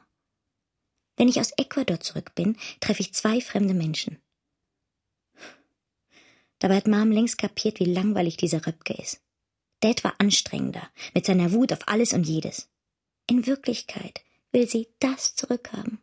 [1.17, 4.17] Wenn ich aus Ecuador zurück bin, treffe ich zwei fremde Menschen.
[6.59, 9.21] Dabei hat Mom längst kapiert, wie langweilig dieser Röpke ist.
[9.81, 12.69] Dad war anstrengender, mit seiner Wut auf alles und jedes.
[13.29, 15.99] In Wirklichkeit will sie das zurückhaben.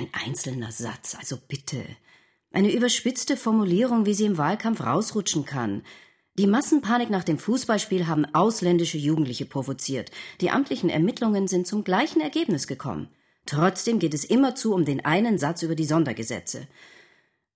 [0.00, 1.84] Ein einzelner Satz, also bitte.
[2.52, 5.82] Eine überspitzte Formulierung, wie sie im Wahlkampf rausrutschen kann.
[6.38, 10.10] Die Massenpanik nach dem Fußballspiel haben ausländische Jugendliche provoziert.
[10.40, 13.10] Die amtlichen Ermittlungen sind zum gleichen Ergebnis gekommen.
[13.44, 16.66] Trotzdem geht es immerzu um den einen Satz über die Sondergesetze.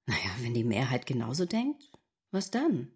[0.05, 1.91] Naja, wenn die Mehrheit genauso denkt,
[2.31, 2.89] was dann?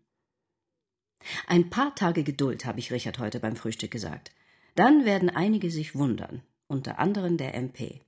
[1.47, 4.31] Ein paar Tage Geduld, habe ich Richard heute beim Frühstück gesagt.
[4.75, 8.03] Dann werden einige sich wundern, unter anderem der MP.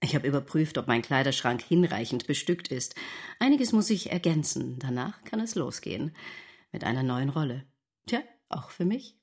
[0.00, 2.94] Ich habe überprüft, ob mein Kleiderschrank hinreichend bestückt ist.
[3.38, 4.78] Einiges muss ich ergänzen.
[4.78, 6.14] Danach kann es losgehen.
[6.70, 7.66] Mit einer neuen Rolle.
[8.06, 9.16] Tja, auch für mich.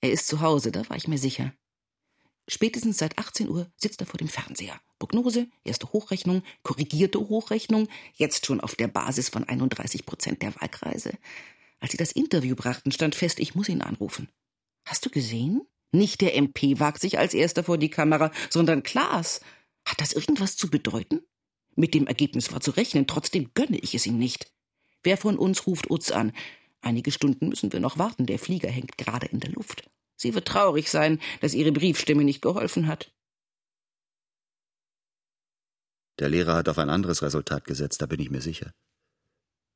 [0.00, 1.52] Er ist zu Hause, da war ich mir sicher.
[2.48, 4.80] Spätestens seit 18 Uhr sitzt er vor dem Fernseher.
[4.98, 11.12] Prognose, erste Hochrechnung, korrigierte Hochrechnung, jetzt schon auf der Basis von 31 Prozent der Wahlkreise.
[11.78, 14.28] Als sie das Interview brachten, stand fest, ich muss ihn anrufen.
[14.84, 15.66] Hast du gesehen?
[15.92, 19.40] Nicht der MP wagt sich als erster vor die Kamera, sondern Klaas.
[19.86, 21.22] Hat das irgendwas zu bedeuten?
[21.74, 24.52] Mit dem Ergebnis war zu rechnen, trotzdem gönne ich es ihm nicht.
[25.02, 26.32] Wer von uns ruft Utz an?
[26.80, 29.88] Einige Stunden müssen wir noch warten, der Flieger hängt gerade in der Luft.
[30.16, 33.12] Sie wird traurig sein, dass ihre Briefstimme nicht geholfen hat.
[36.18, 38.72] Der Lehrer hat auf ein anderes Resultat gesetzt, da bin ich mir sicher.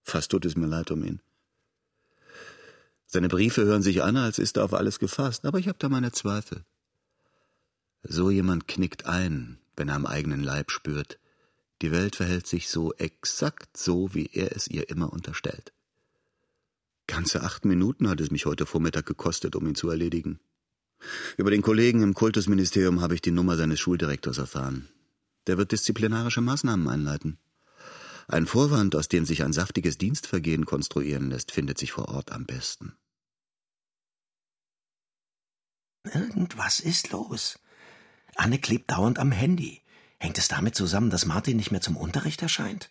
[0.02, 1.22] Fast tut es mir leid um ihn.
[3.12, 5.90] Seine Briefe hören sich an, als ist er auf alles gefasst, aber ich habe da
[5.90, 6.64] meine Zweifel.
[8.02, 11.18] So jemand knickt ein, wenn er am eigenen Leib spürt,
[11.82, 15.74] die Welt verhält sich so exakt so, wie er es ihr immer unterstellt.
[17.06, 20.40] Ganze acht Minuten hat es mich heute Vormittag gekostet, um ihn zu erledigen.
[21.36, 24.88] Über den Kollegen im Kultusministerium habe ich die Nummer seines Schuldirektors erfahren.
[25.48, 27.36] Der wird disziplinarische Maßnahmen einleiten.
[28.26, 32.46] Ein Vorwand, aus dem sich ein saftiges Dienstvergehen konstruieren lässt, findet sich vor Ort am
[32.46, 32.94] besten.
[36.04, 37.58] Irgendwas ist los.
[38.34, 39.80] Anne klebt dauernd am Handy.
[40.18, 42.90] Hängt es damit zusammen, dass Martin nicht mehr zum Unterricht erscheint?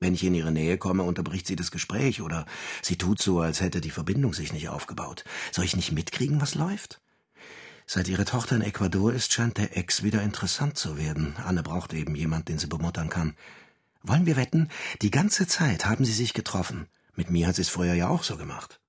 [0.00, 2.44] Wenn ich in ihre Nähe komme, unterbricht sie das Gespräch oder
[2.82, 5.24] sie tut so, als hätte die Verbindung sich nicht aufgebaut.
[5.52, 7.00] Soll ich nicht mitkriegen, was läuft?
[7.86, 11.36] Seit ihre Tochter in Ecuador ist, scheint der Ex wieder interessant zu werden.
[11.44, 13.36] Anne braucht eben jemand, den sie bemuttern kann.
[14.02, 14.68] Wollen wir wetten?
[15.02, 16.88] Die ganze Zeit haben sie sich getroffen.
[17.14, 18.80] Mit mir hat sie es früher ja auch so gemacht.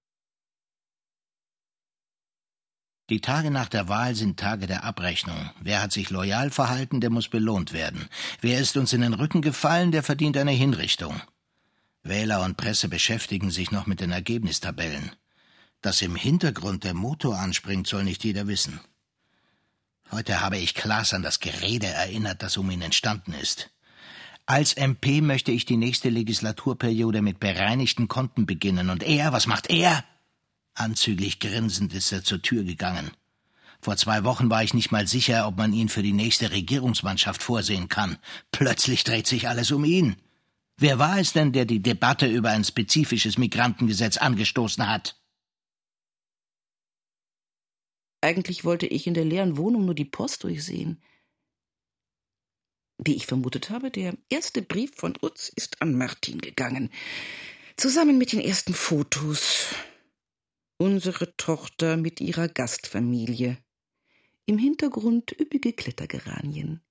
[3.10, 5.50] Die Tage nach der Wahl sind Tage der Abrechnung.
[5.62, 8.10] Wer hat sich loyal verhalten, der muss belohnt werden.
[8.42, 11.22] Wer ist uns in den Rücken gefallen, der verdient eine Hinrichtung.
[12.04, 15.12] Wähler und Presse beschäftigen sich noch mit den Ergebnistabellen.
[15.82, 18.82] Dass im Hintergrund der Motor anspringt, soll nicht jeder wissen.
[20.12, 23.70] Heute habe ich Klaas an das Gerede erinnert, das um ihn entstanden ist.
[24.46, 28.90] Als MP möchte ich die nächste Legislaturperiode mit bereinigten Konten beginnen.
[28.90, 30.04] Und er, was macht er?
[30.78, 33.10] Anzüglich grinsend ist er zur Tür gegangen.
[33.82, 37.42] Vor zwei Wochen war ich nicht mal sicher, ob man ihn für die nächste Regierungsmannschaft
[37.42, 38.20] vorsehen kann.
[38.52, 40.18] Plötzlich dreht sich alles um ihn.
[40.78, 45.20] Wer war es denn, der die Debatte über ein spezifisches Migrantengesetz angestoßen hat?
[48.22, 51.02] Eigentlich wollte ich in der leeren Wohnung nur die Post durchsehen.
[53.00, 56.92] Wie ich vermutet habe, der erste Brief von Utz ist an Martin gegangen.
[57.78, 59.70] Zusammen mit den ersten Fotos
[60.78, 63.58] unsere Tochter mit ihrer Gastfamilie.
[64.46, 66.82] Im Hintergrund üppige Klettergeranien.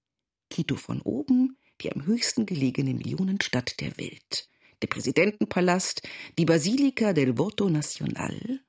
[0.51, 4.49] Quito von oben, die am höchsten gelegene Millionenstadt der Welt.
[4.83, 6.03] Der Präsidentenpalast,
[6.37, 8.61] die Basilika del Voto Nacional.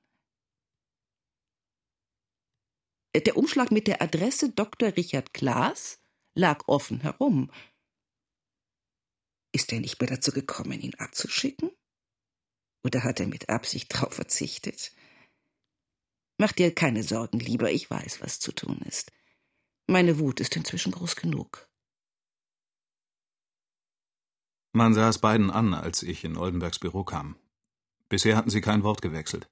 [3.13, 4.95] Der Umschlag mit der Adresse Dr.
[4.95, 5.99] Richard Klaas
[6.35, 7.51] lag offen herum.
[9.51, 11.71] Ist er nicht mehr dazu gekommen, ihn abzuschicken?
[12.83, 14.93] Oder hat er mit Absicht darauf verzichtet?
[16.37, 19.11] Mach dir keine Sorgen, lieber, ich weiß, was zu tun ist.
[19.87, 21.67] Meine Wut ist inzwischen groß genug.
[24.73, 27.35] Man sah es beiden an, als ich in Oldenbergs Büro kam.
[28.09, 29.49] Bisher hatten sie kein Wort gewechselt.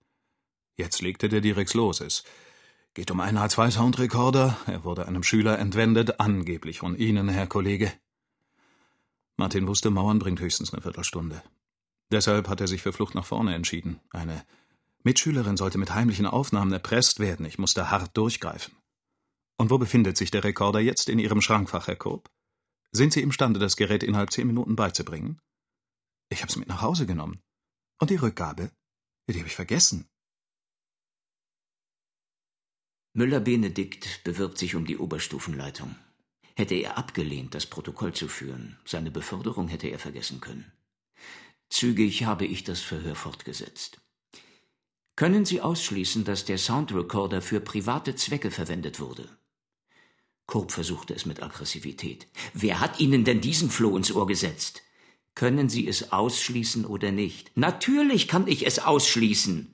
[0.75, 2.01] Jetzt legte der Direx los.
[2.01, 2.23] Es
[2.93, 4.57] geht um einen H2-Soundrekorder.
[4.67, 7.91] Er wurde einem Schüler entwendet, angeblich von Ihnen, Herr Kollege.
[9.37, 11.41] Martin wusste, Mauern bringt höchstens eine Viertelstunde.
[12.11, 13.99] Deshalb hat er sich für Flucht nach vorne entschieden.
[14.11, 14.45] Eine
[15.05, 17.45] Mitschülerin sollte mit heimlichen Aufnahmen erpresst werden.
[17.45, 18.75] Ich musste hart durchgreifen.
[19.55, 22.27] Und wo befindet sich der Rekorder jetzt in Ihrem Schrankfach, Herr Koop?
[22.91, 25.39] Sind Sie imstande, das Gerät innerhalb zehn Minuten beizubringen?
[26.29, 27.43] Ich hab's mit nach Hause genommen.
[27.99, 28.71] Und die Rückgabe?
[29.29, 30.07] Die habe ich vergessen.
[33.13, 35.95] Müller-Benedikt bewirbt sich um die Oberstufenleitung.
[36.55, 40.71] Hätte er abgelehnt, das Protokoll zu führen, seine Beförderung hätte er vergessen können.
[41.69, 44.01] Zügig habe ich das Verhör fortgesetzt.
[45.15, 49.29] Können Sie ausschließen, dass der Soundrecorder für private Zwecke verwendet wurde?
[50.45, 52.27] Kurb versuchte es mit Aggressivität.
[52.53, 54.83] Wer hat Ihnen denn diesen Floh ins Ohr gesetzt?
[55.33, 57.51] Können Sie es ausschließen oder nicht?
[57.55, 59.73] Natürlich kann ich es ausschließen.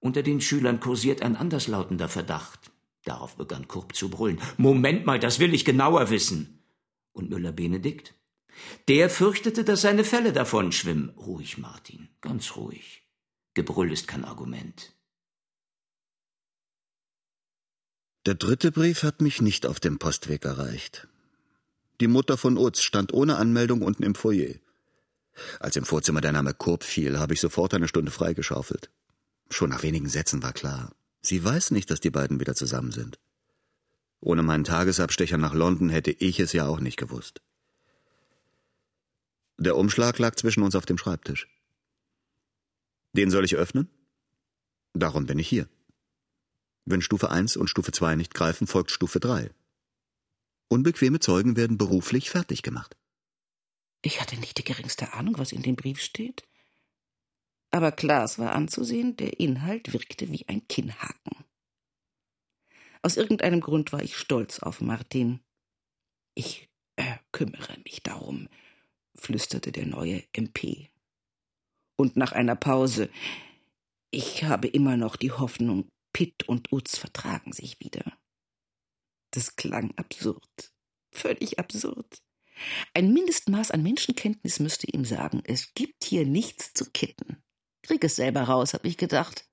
[0.00, 2.70] Unter den Schülern kursiert ein anderslautender Verdacht.
[3.04, 4.40] Darauf begann Kurb zu brüllen.
[4.56, 6.62] Moment mal, das will ich genauer wissen.
[7.12, 8.14] Und Müller-Benedikt?
[8.86, 11.10] Der fürchtete, dass seine Fälle davon schwimmen.
[11.16, 13.02] Ruhig, Martin, ganz ruhig.
[13.58, 14.94] Gebrüll ist kein Argument.
[18.24, 21.08] Der dritte Brief hat mich nicht auf dem Postweg erreicht.
[22.00, 24.54] Die Mutter von Utz stand ohne Anmeldung unten im Foyer.
[25.58, 28.90] Als im Vorzimmer der Name Kurb fiel, habe ich sofort eine Stunde freigeschaufelt.
[29.50, 33.18] Schon nach wenigen Sätzen war klar, sie weiß nicht, dass die beiden wieder zusammen sind.
[34.20, 37.40] Ohne meinen Tagesabstecher nach London hätte ich es ja auch nicht gewusst.
[39.56, 41.48] Der Umschlag lag zwischen uns auf dem Schreibtisch.
[43.12, 43.88] Den soll ich öffnen?
[44.94, 45.68] Darum bin ich hier.
[46.84, 49.50] Wenn Stufe 1 und Stufe 2 nicht greifen, folgt Stufe 3.
[50.68, 52.96] Unbequeme Zeugen werden beruflich fertig gemacht.
[54.02, 56.46] Ich hatte nicht die geringste Ahnung, was in dem Brief steht.
[57.70, 61.44] Aber klar, es war anzusehen, der Inhalt wirkte wie ein Kinnhaken.
[63.02, 65.40] Aus irgendeinem Grund war ich stolz auf Martin.
[66.34, 68.48] Ich äh, kümmere mich darum,
[69.14, 70.90] flüsterte der neue MP
[71.98, 73.10] und nach einer Pause
[74.10, 78.16] Ich habe immer noch die Hoffnung, Pitt und Utz vertragen sich wieder.
[79.32, 80.72] Das klang absurd.
[81.12, 82.22] Völlig absurd.
[82.94, 87.42] Ein Mindestmaß an Menschenkenntnis müsste ihm sagen, es gibt hier nichts zu kitten.
[87.82, 89.48] Krieg es selber raus, hab ich gedacht.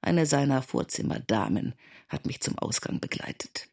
[0.00, 1.74] Eine seiner Vorzimmerdamen
[2.08, 3.68] hat mich zum Ausgang begleitet.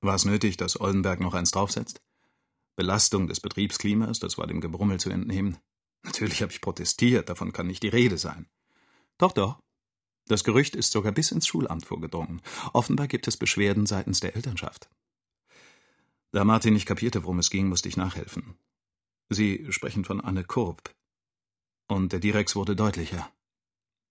[0.00, 2.00] War es nötig, dass Oldenberg noch eins draufsetzt?
[2.76, 5.56] Belastung des Betriebsklimas, das war dem Gebrummel zu entnehmen.
[6.02, 8.46] Natürlich habe ich protestiert, davon kann nicht die Rede sein.
[9.18, 9.58] Doch, doch.
[10.28, 12.42] Das Gerücht ist sogar bis ins Schulamt vorgedrungen.
[12.72, 14.90] Offenbar gibt es Beschwerden seitens der Elternschaft.
[16.32, 18.58] Da Martin nicht kapierte, worum es ging, musste ich nachhelfen.
[19.30, 20.94] Sie sprechen von Anne Kurb.
[21.88, 23.30] Und der Direx wurde deutlicher.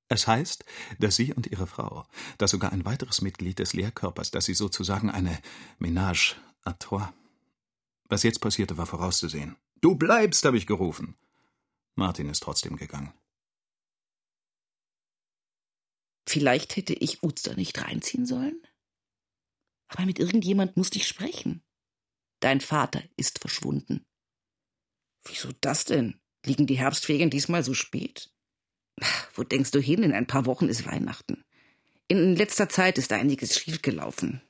[0.08, 0.64] Es heißt,
[1.00, 2.06] dass Sie und Ihre Frau,
[2.38, 5.40] dass sogar ein weiteres Mitglied des Lehrkörpers, dass Sie sozusagen eine
[5.80, 7.12] Ménage à trois.
[8.08, 9.56] Was jetzt passierte, war vorauszusehen.
[9.82, 11.18] Du bleibst, habe ich gerufen.
[11.96, 13.14] Martin ist trotzdem gegangen.
[16.28, 18.62] Vielleicht hätte ich Uster nicht reinziehen sollen?
[19.88, 21.64] Aber mit irgendjemand musste ich sprechen.
[22.40, 24.06] Dein Vater ist verschwunden.
[25.24, 26.20] Wieso das denn?
[26.46, 28.32] Liegen die Herbstferien diesmal so spät?
[29.34, 30.04] Wo denkst du hin?
[30.04, 31.44] In ein paar Wochen ist Weihnachten.
[32.08, 34.42] In letzter Zeit ist einiges schiefgelaufen.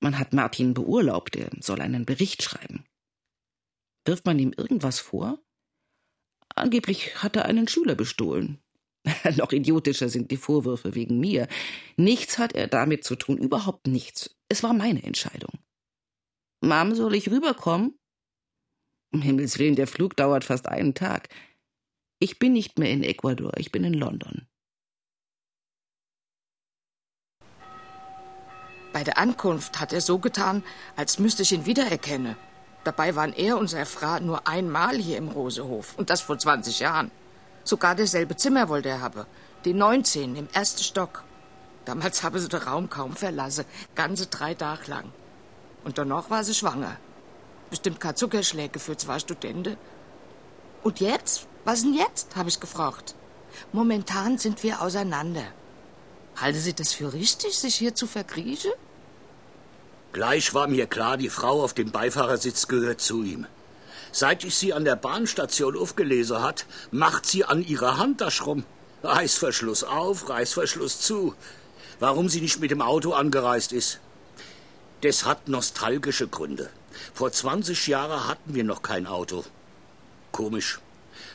[0.00, 2.84] Man hat Martin beurlaubt, er soll einen Bericht schreiben.
[4.04, 5.42] Wirft man ihm irgendwas vor?
[6.54, 8.62] Angeblich hat er einen Schüler bestohlen.
[9.36, 11.48] Noch idiotischer sind die Vorwürfe wegen mir.
[11.96, 14.36] Nichts hat er damit zu tun, überhaupt nichts.
[14.48, 15.58] Es war meine Entscheidung.
[16.60, 17.98] Mom, soll ich rüberkommen?
[19.12, 21.28] Um Himmels Willen, der Flug dauert fast einen Tag.
[22.18, 24.48] Ich bin nicht mehr in Ecuador, ich bin in London.
[28.98, 30.64] Bei der Ankunft hat er so getan,
[30.96, 32.34] als müsste ich ihn wiedererkennen.
[32.82, 35.94] Dabei waren er und seine Frau nur einmal hier im Rosehof.
[35.96, 37.12] Und das vor 20 Jahren.
[37.62, 39.24] Sogar derselbe Zimmer wollte er haben.
[39.64, 41.22] Die 19 im ersten Stock.
[41.84, 43.66] Damals habe sie den Raum kaum verlassen.
[43.94, 45.12] Ganze drei Tage lang.
[45.84, 46.96] Und danach war sie schwanger.
[47.70, 49.76] Bestimmt kein Zuckerschläge für zwei Studenten.
[50.82, 51.46] Und jetzt?
[51.64, 52.34] Was denn jetzt?
[52.34, 53.14] habe ich gefragt.
[53.70, 55.44] Momentan sind wir auseinander.
[56.34, 58.72] Halten Sie das für richtig, sich hier zu verkriechen?
[60.12, 63.46] Gleich war mir klar, die Frau auf dem Beifahrersitz gehört zu ihm.
[64.10, 68.64] Seit ich sie an der Bahnstation aufgelesen hat, macht sie an ihrer Handtasche rum.
[69.02, 71.34] Reißverschluss auf, Reißverschluss zu.
[72.00, 74.00] Warum sie nicht mit dem Auto angereist ist?
[75.02, 76.70] Das hat nostalgische Gründe.
[77.14, 79.44] Vor 20 Jahren hatten wir noch kein Auto.
[80.32, 80.80] Komisch.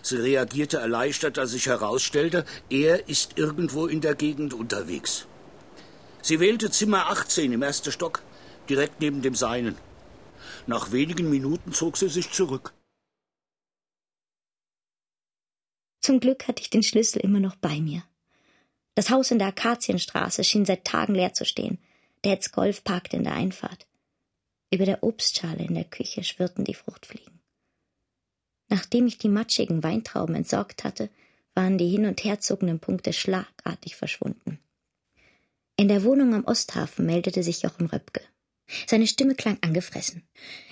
[0.02, 5.26] Sie reagierte erleichtert, als sich herausstellte, er ist irgendwo in der Gegend unterwegs.
[6.22, 8.22] Sie wählte Zimmer 18 im ersten Stock,
[8.70, 9.78] direkt neben dem seinen.
[10.68, 12.74] Nach wenigen Minuten zog sie sich zurück.
[16.02, 18.04] Zum Glück hatte ich den Schlüssel immer noch bei mir.
[18.96, 21.80] Das Haus in der Akazienstraße schien seit Tagen leer zu stehen.
[22.24, 23.88] Der Golf parkte in der Einfahrt.
[24.72, 27.40] Über der Obstschale in der Küche schwirrten die Fruchtfliegen.
[28.70, 31.10] Nachdem ich die matschigen Weintrauben entsorgt hatte,
[31.54, 34.60] waren die hin und her zuckenden Punkte schlagartig verschwunden.
[35.76, 38.22] In der Wohnung am Osthafen meldete sich Jochen Röpke.
[38.88, 40.28] Seine Stimme klang angefressen.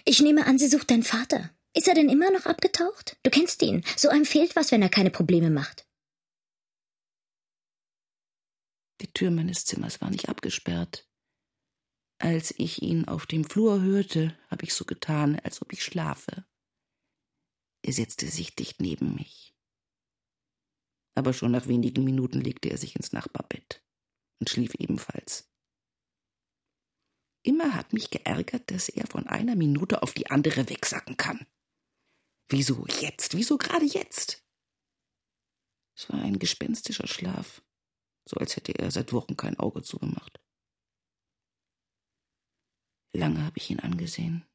[0.06, 1.52] Ich nehme an, sie sucht deinen Vater.
[1.74, 3.18] Ist er denn immer noch abgetaucht?
[3.24, 3.84] Du kennst ihn.
[3.96, 5.88] So einem fehlt was, wenn er keine Probleme macht.
[9.02, 11.08] Die Tür meines Zimmers war nicht abgesperrt.
[12.20, 16.46] Als ich ihn auf dem Flur hörte, habe ich so getan, als ob ich schlafe.
[17.84, 19.56] Er setzte sich dicht neben mich.
[21.16, 23.84] Aber schon nach wenigen Minuten legte er sich ins Nachbarbett
[24.40, 25.51] und schlief ebenfalls.
[27.44, 31.48] Immer hat mich geärgert, dass er von einer Minute auf die andere wegsacken kann.
[32.50, 33.36] Wieso jetzt?
[33.36, 34.46] Wieso gerade jetzt?
[35.96, 37.64] Es war ein gespenstischer Schlaf,
[38.28, 40.40] so als hätte er seit Wochen kein Auge zugemacht.
[43.14, 44.46] Lange habe ich ihn angesehen.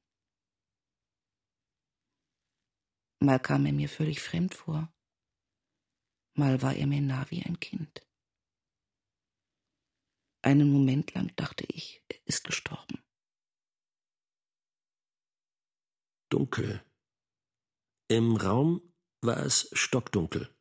[3.21, 4.93] Mal kam er mir völlig fremd vor,
[6.35, 8.06] mal war er mir nah wie ein Kind.
[10.47, 13.03] Einen Moment lang dachte ich, er ist gestorben.
[16.29, 16.85] Dunkel.
[18.07, 20.57] Im Raum war es stockdunkel.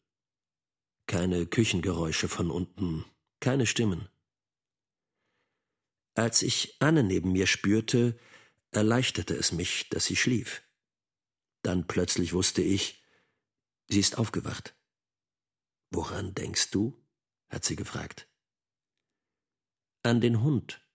[1.05, 3.05] Keine Küchengeräusche von unten,
[3.39, 4.09] keine Stimmen.
[6.15, 8.19] Als ich Anne neben mir spürte,
[8.71, 10.63] erleichterte es mich, dass sie schlief.
[11.61, 13.03] Dann plötzlich wusste ich,
[13.87, 14.75] sie ist aufgewacht.
[15.91, 16.99] Woran denkst du?
[17.49, 18.27] hat sie gefragt.
[20.05, 20.87] An den Hund.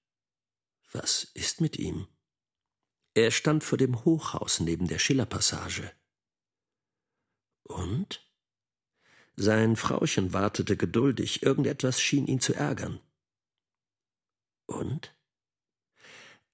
[0.92, 2.06] Was ist mit ihm?
[3.14, 5.92] Er stand vor dem Hochhaus neben der Schillerpassage.
[7.64, 8.24] Und?
[9.34, 13.00] Sein Frauchen wartete geduldig, irgendetwas schien ihn zu ärgern.
[14.66, 15.12] Und?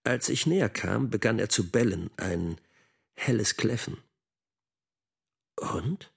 [0.02, 2.58] Als ich näher kam, begann er zu bellen, ein
[3.16, 4.02] helles Kläffen.
[5.56, 6.10] Und?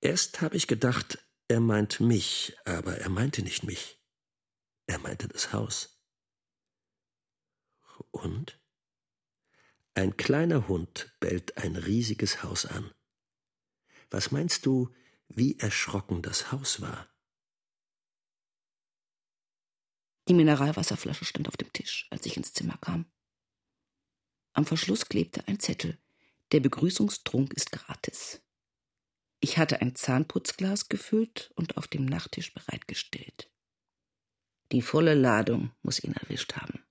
[0.00, 3.98] Erst habe ich gedacht, er meint mich, aber er meinte nicht mich.
[4.92, 5.98] Er meinte das Haus.
[8.10, 8.60] Und?
[9.94, 12.92] Ein kleiner Hund bellt ein riesiges Haus an.
[14.10, 14.94] Was meinst du,
[15.28, 17.08] wie erschrocken das Haus war?
[20.28, 23.10] Die Mineralwasserflasche stand auf dem Tisch, als ich ins Zimmer kam.
[24.52, 25.98] Am Verschluss klebte ein Zettel.
[26.52, 28.42] Der Begrüßungstrunk ist gratis.
[29.40, 33.51] Ich hatte ein Zahnputzglas gefüllt und auf dem Nachttisch bereitgestellt.
[34.72, 36.82] Die volle Ladung muss ihn erwischt haben.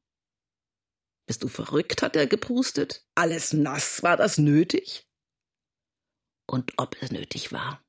[1.26, 3.06] Bist du verrückt, hat er geprustet.
[3.16, 5.08] Alles nass, war das nötig?
[6.48, 7.82] Und ob es nötig war.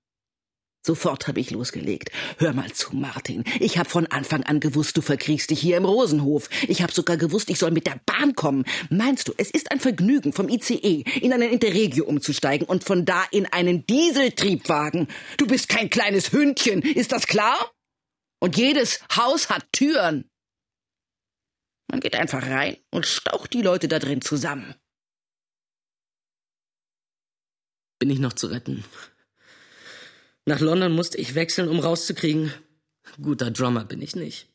[0.85, 2.11] Sofort habe ich losgelegt.
[2.39, 3.45] Hör mal zu, Martin.
[3.61, 6.49] Ich habe von Anfang an gewusst, du verkriechst dich hier im Rosenhof.
[6.67, 8.65] Ich habe sogar gewusst, ich soll mit der Bahn kommen.
[8.91, 13.25] Meinst du, es ist ein Vergnügen, vom ICE in einen Interregio umzusteigen und von da
[13.31, 15.07] in einen Dieseltriebwagen?
[15.37, 17.72] Du bist kein kleines Hündchen, ist das klar?
[18.43, 20.29] Und jedes Haus hat Türen.
[21.87, 24.75] Man geht einfach rein und staucht die Leute da drin zusammen.
[28.01, 28.85] Bin ich noch zu retten?
[30.45, 32.53] Nach London musste ich wechseln, um rauszukriegen.
[33.23, 34.49] Guter Drummer bin ich nicht.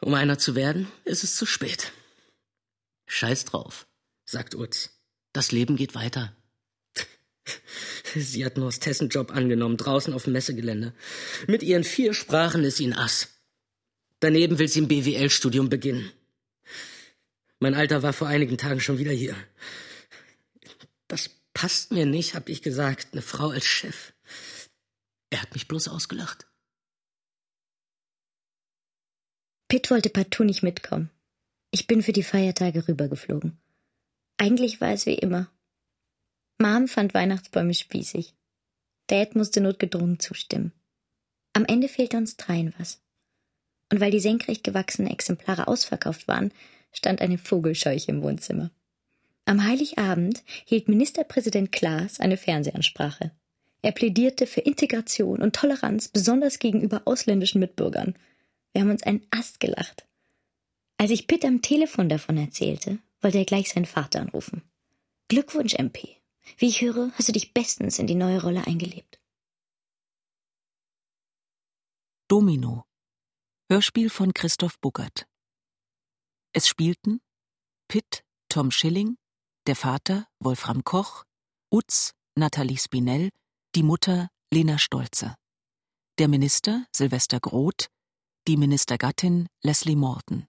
[0.00, 1.92] Um einer zu werden, ist es zu spät.
[3.08, 3.86] Scheiß drauf,
[4.24, 4.98] sagt Utz.
[5.34, 6.34] Das Leben geht weiter.
[8.14, 10.92] Sie hat einen Hostessenjob angenommen, draußen auf dem Messegelände.
[11.46, 13.28] Mit ihren vier Sprachen ist ein Ass.
[14.20, 16.10] Daneben will sie ein BWL-Studium beginnen.
[17.60, 19.36] Mein Alter war vor einigen Tagen schon wieder hier.
[21.08, 23.08] Das passt mir nicht, hab ich gesagt.
[23.12, 24.12] Eine Frau als Chef.
[25.30, 26.46] Er hat mich bloß ausgelacht.
[29.68, 31.10] Pitt wollte partout nicht mitkommen.
[31.70, 33.58] Ich bin für die Feiertage rübergeflogen.
[34.36, 35.50] Eigentlich war es wie immer.
[36.58, 38.34] Mom fand Weihnachtsbäume spießig.
[39.08, 40.72] Dad musste notgedrungen zustimmen.
[41.52, 43.00] Am Ende fehlte uns dreien was.
[43.92, 46.52] Und weil die senkrecht gewachsenen Exemplare ausverkauft waren,
[46.92, 48.70] stand eine Vogelscheuche im Wohnzimmer.
[49.44, 53.30] Am Heiligabend hielt Ministerpräsident Klaas eine Fernsehansprache.
[53.82, 58.14] Er plädierte für Integration und Toleranz, besonders gegenüber ausländischen Mitbürgern.
[58.72, 60.06] Wir haben uns einen Ast gelacht.
[60.96, 64.62] Als ich Pitt am Telefon davon erzählte, wollte er gleich seinen Vater anrufen.
[65.28, 66.16] Glückwunsch, MP.
[66.58, 69.20] Wie ich höre, hast du dich bestens in die neue Rolle eingelebt.
[72.28, 72.84] Domino.
[73.70, 75.26] Hörspiel von Christoph Buckert.
[76.52, 77.20] Es spielten
[77.88, 79.16] Pitt Tom Schilling,
[79.66, 81.24] der Vater Wolfram Koch,
[81.70, 83.30] Utz Nathalie Spinell,
[83.74, 85.36] die Mutter Lena Stolzer,
[86.18, 87.88] der Minister Silvester Groth,
[88.46, 90.46] die Ministergattin Leslie Morton,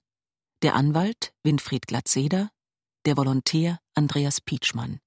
[0.61, 2.49] der Anwalt Winfried Glatzeder,
[3.05, 4.99] der Volontär Andreas Pietschmann.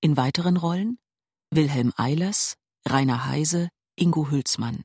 [0.00, 0.98] In weiteren Rollen
[1.50, 2.56] Wilhelm Eilers,
[2.86, 4.84] Rainer Heise, Ingo Hülsmann,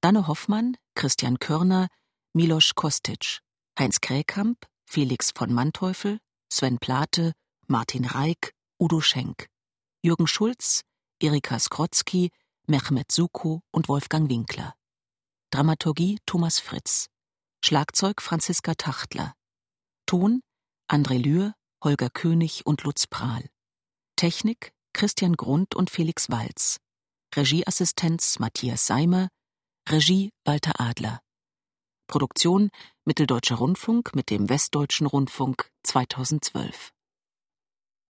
[0.00, 1.88] Danne Hoffmann, Christian Körner,
[2.32, 3.40] Miloš Kostic,
[3.78, 6.20] Heinz Kräkamp, Felix von Manteuffel,
[6.52, 7.32] Sven Plate,
[7.66, 9.48] Martin Reik, Udo Schenk,
[10.02, 10.82] Jürgen Schulz,
[11.20, 12.30] Erika Skrotzki,
[12.66, 14.74] Mehmet Suko und Wolfgang Winkler.
[15.50, 17.08] Dramaturgie Thomas Fritz.
[17.64, 19.34] Schlagzeug Franziska Tachtler.
[20.04, 20.42] Ton
[20.88, 23.48] André Lühr, Holger König und Lutz Prahl.
[24.16, 26.78] Technik Christian Grund und Felix Walz.
[27.34, 29.28] Regieassistenz Matthias Seimer.
[29.90, 31.20] Regie Walter Adler.
[32.08, 32.70] Produktion
[33.04, 36.92] Mitteldeutscher Rundfunk mit dem Westdeutschen Rundfunk 2012